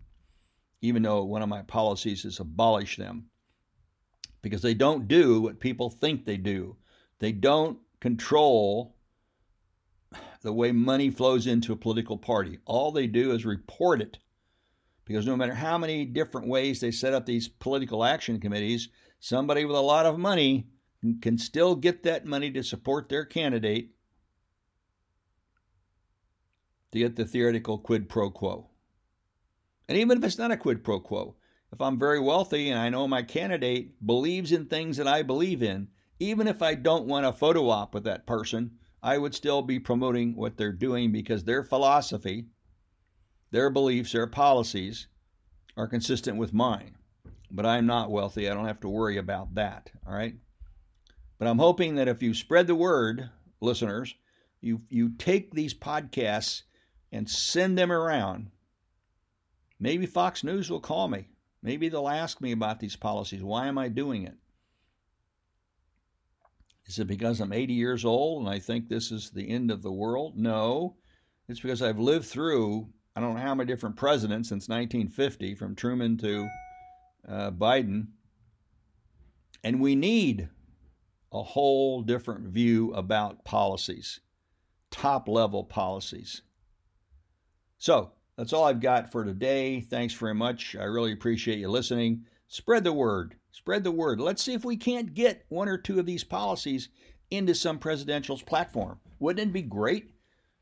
even 0.81 1.03
though 1.03 1.23
one 1.23 1.41
of 1.41 1.49
my 1.49 1.61
policies 1.61 2.25
is 2.25 2.39
abolish 2.39 2.97
them 2.97 3.27
because 4.41 4.61
they 4.61 4.73
don't 4.73 5.07
do 5.07 5.41
what 5.41 5.59
people 5.59 5.89
think 5.89 6.25
they 6.25 6.37
do. 6.37 6.75
They 7.19 7.31
don't 7.31 7.77
control 7.99 8.96
the 10.41 10.53
way 10.53 10.71
money 10.71 11.09
flows 11.09 11.47
into 11.47 11.73
a 11.73 11.77
political 11.77 12.17
party. 12.17 12.59
All 12.65 12.91
they 12.91 13.07
do 13.07 13.31
is 13.31 13.45
report 13.45 14.01
it. 14.01 14.19
Because 15.05 15.25
no 15.25 15.37
matter 15.37 15.53
how 15.53 15.77
many 15.77 16.05
different 16.05 16.47
ways 16.47 16.79
they 16.79 16.91
set 16.91 17.13
up 17.13 17.25
these 17.25 17.47
political 17.47 18.03
action 18.03 18.39
committees, 18.39 18.89
somebody 19.19 19.65
with 19.65 19.75
a 19.75 19.81
lot 19.81 20.05
of 20.05 20.19
money 20.19 20.67
can 21.21 21.37
still 21.37 21.75
get 21.75 22.03
that 22.03 22.25
money 22.25 22.51
to 22.51 22.63
support 22.63 23.07
their 23.07 23.23
candidate 23.23 23.91
to 26.91 26.99
get 26.99 27.15
the 27.15 27.25
theoretical 27.25 27.77
quid 27.77 28.09
pro 28.09 28.29
quo. 28.29 28.69
And 29.87 29.97
even 29.97 30.17
if 30.17 30.23
it's 30.23 30.37
not 30.37 30.51
a 30.51 30.57
quid 30.57 30.83
pro 30.83 30.99
quo, 30.99 31.35
if 31.71 31.81
I'm 31.81 31.99
very 31.99 32.19
wealthy 32.19 32.69
and 32.69 32.79
I 32.79 32.89
know 32.89 33.07
my 33.07 33.23
candidate 33.23 34.05
believes 34.05 34.51
in 34.51 34.65
things 34.65 34.97
that 34.97 35.07
I 35.07 35.23
believe 35.23 35.61
in, 35.61 35.89
even 36.19 36.47
if 36.47 36.61
I 36.61 36.75
don't 36.75 37.05
want 37.05 37.25
a 37.25 37.33
photo 37.33 37.69
op 37.69 37.93
with 37.93 38.03
that 38.05 38.25
person, 38.25 38.77
I 39.01 39.17
would 39.17 39.35
still 39.35 39.61
be 39.61 39.79
promoting 39.79 40.35
what 40.35 40.57
they're 40.57 40.71
doing 40.71 41.11
because 41.11 41.43
their 41.43 41.63
philosophy, 41.63 42.47
their 43.51 43.69
beliefs, 43.69 44.11
their 44.11 44.27
policies 44.27 45.07
are 45.75 45.87
consistent 45.87 46.37
with 46.37 46.53
mine. 46.53 46.97
But 47.49 47.65
I'm 47.65 47.85
not 47.85 48.11
wealthy. 48.11 48.49
I 48.49 48.53
don't 48.53 48.67
have 48.67 48.81
to 48.81 48.89
worry 48.89 49.17
about 49.17 49.55
that. 49.55 49.91
All 50.05 50.13
right. 50.13 50.35
But 51.37 51.47
I'm 51.47 51.59
hoping 51.59 51.95
that 51.95 52.07
if 52.07 52.21
you 52.21 52.33
spread 52.33 52.67
the 52.67 52.75
word, 52.75 53.29
listeners, 53.61 54.15
you 54.59 54.81
you 54.89 55.09
take 55.17 55.53
these 55.53 55.73
podcasts 55.73 56.63
and 57.11 57.29
send 57.29 57.77
them 57.77 57.91
around. 57.91 58.51
Maybe 59.79 60.07
Fox 60.07 60.43
News 60.43 60.69
will 60.69 60.79
call 60.79 61.07
me. 61.07 61.29
Maybe 61.61 61.89
they'll 61.89 62.09
ask 62.09 62.41
me 62.41 62.51
about 62.51 62.79
these 62.79 62.95
policies. 62.95 63.43
Why 63.43 63.67
am 63.67 63.77
I 63.77 63.87
doing 63.87 64.23
it? 64.23 64.35
Is 66.87 66.99
it 66.99 67.07
because 67.07 67.41
I'm 67.41 67.51
80 67.51 67.73
years 67.73 68.05
old 68.05 68.41
and 68.41 68.49
I 68.49 68.59
think 68.59 68.87
this 68.87 69.11
is 69.11 69.29
the 69.29 69.47
end 69.49 69.71
of 69.71 69.81
the 69.81 69.91
world? 69.91 70.37
No. 70.37 70.95
It's 71.49 71.59
because 71.59 71.81
I've 71.81 71.99
lived 71.99 72.25
through, 72.25 72.87
I 73.15 73.21
don't 73.21 73.35
know 73.35 73.41
how 73.41 73.55
many 73.55 73.67
different 73.67 73.95
presidents 73.95 74.49
since 74.49 74.69
1950, 74.69 75.55
from 75.55 75.75
Truman 75.75 76.17
to 76.17 76.47
uh, 77.27 77.51
Biden. 77.51 78.07
And 79.63 79.81
we 79.81 79.95
need 79.95 80.47
a 81.33 81.43
whole 81.43 82.01
different 82.01 82.47
view 82.47 82.93
about 82.93 83.43
policies, 83.43 84.21
top 84.91 85.27
level 85.27 85.63
policies. 85.63 86.41
So 87.77 88.11
that's 88.37 88.53
all 88.53 88.63
I've 88.63 88.79
got 88.79 89.11
for 89.11 89.25
today. 89.25 89.81
Thanks 89.81 90.13
very 90.13 90.35
much. 90.35 90.75
I 90.79 90.83
really 90.83 91.11
appreciate 91.11 91.59
you 91.59 91.69
listening. 91.69 92.25
Spread 92.47 92.83
the 92.83 92.93
word. 92.93 93.35
Spread 93.57 93.83
the 93.83 93.91
word. 93.91 94.21
Let's 94.21 94.43
see 94.43 94.53
if 94.53 94.63
we 94.63 94.77
can't 94.77 95.15
get 95.15 95.47
one 95.49 95.67
or 95.67 95.79
two 95.79 95.99
of 95.99 96.05
these 96.05 96.23
policies 96.23 96.89
into 97.31 97.55
some 97.55 97.79
presidential's 97.79 98.43
platform. 98.43 98.99
Wouldn't 99.17 99.49
it 99.49 99.51
be 99.51 99.63
great 99.63 100.11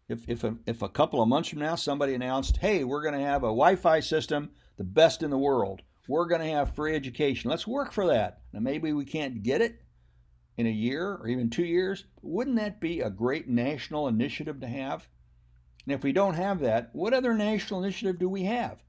if, 0.08 0.30
if, 0.30 0.46
a, 0.46 0.56
if 0.66 0.82
a 0.82 0.88
couple 0.88 1.22
of 1.22 1.28
months 1.28 1.50
from 1.50 1.60
now 1.60 1.76
somebody 1.76 2.14
announced, 2.14 2.56
hey, 2.56 2.86
we're 2.86 3.02
going 3.02 3.14
to 3.14 3.20
have 3.20 3.44
a 3.44 3.48
Wi 3.48 3.76
Fi 3.76 4.00
system, 4.00 4.52
the 4.78 4.86
best 4.86 5.24
in 5.24 5.30
the 5.30 5.38
world. 5.38 5.82
We're 6.08 6.26
going 6.26 6.40
to 6.40 6.48
have 6.48 6.74
free 6.74 6.96
education. 6.96 7.50
Let's 7.50 7.68
work 7.68 7.92
for 7.92 8.08
that. 8.08 8.40
Now, 8.54 8.62
maybe 8.62 8.94
we 8.94 9.04
can't 9.04 9.44
get 9.44 9.60
it 9.60 9.82
in 10.56 10.66
a 10.66 10.70
year 10.70 11.16
or 11.16 11.28
even 11.28 11.50
two 11.50 11.66
years. 11.66 12.06
Wouldn't 12.22 12.56
that 12.56 12.80
be 12.80 13.02
a 13.02 13.10
great 13.10 13.50
national 13.50 14.08
initiative 14.08 14.62
to 14.62 14.68
have? 14.68 15.06
And 15.86 15.94
if 15.94 16.02
we 16.02 16.14
don't 16.14 16.36
have 16.36 16.62
that, 16.62 16.92
what 16.94 17.14
other 17.14 17.34
national 17.34 17.84
initiative 17.84 18.20
do 18.20 18.30
we 18.30 18.44
have? 18.44 18.82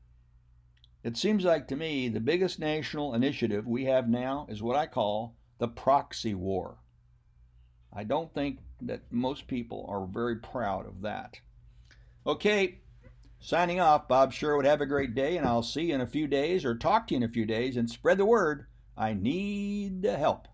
It 1.06 1.16
seems 1.16 1.44
like 1.44 1.68
to 1.68 1.76
me 1.76 2.08
the 2.08 2.18
biggest 2.18 2.58
national 2.58 3.14
initiative 3.14 3.64
we 3.64 3.84
have 3.84 4.08
now 4.08 4.44
is 4.48 4.60
what 4.60 4.74
I 4.74 4.88
call 4.88 5.36
the 5.58 5.68
proxy 5.68 6.34
war. 6.34 6.78
I 7.92 8.02
don't 8.02 8.34
think 8.34 8.58
that 8.82 9.02
most 9.12 9.46
people 9.46 9.86
are 9.88 10.04
very 10.04 10.34
proud 10.34 10.84
of 10.84 11.02
that. 11.02 11.38
Okay, 12.26 12.80
signing 13.38 13.78
off, 13.78 14.08
Bob 14.08 14.32
Sherwood. 14.32 14.64
Have 14.64 14.80
a 14.80 14.86
great 14.86 15.14
day, 15.14 15.36
and 15.36 15.46
I'll 15.46 15.62
see 15.62 15.82
you 15.82 15.94
in 15.94 16.00
a 16.00 16.08
few 16.08 16.26
days 16.26 16.64
or 16.64 16.74
talk 16.74 17.06
to 17.06 17.14
you 17.14 17.18
in 17.18 17.22
a 17.22 17.32
few 17.32 17.46
days 17.46 17.76
and 17.76 17.88
spread 17.88 18.18
the 18.18 18.26
word. 18.26 18.66
I 18.96 19.14
need 19.14 20.02
help. 20.02 20.48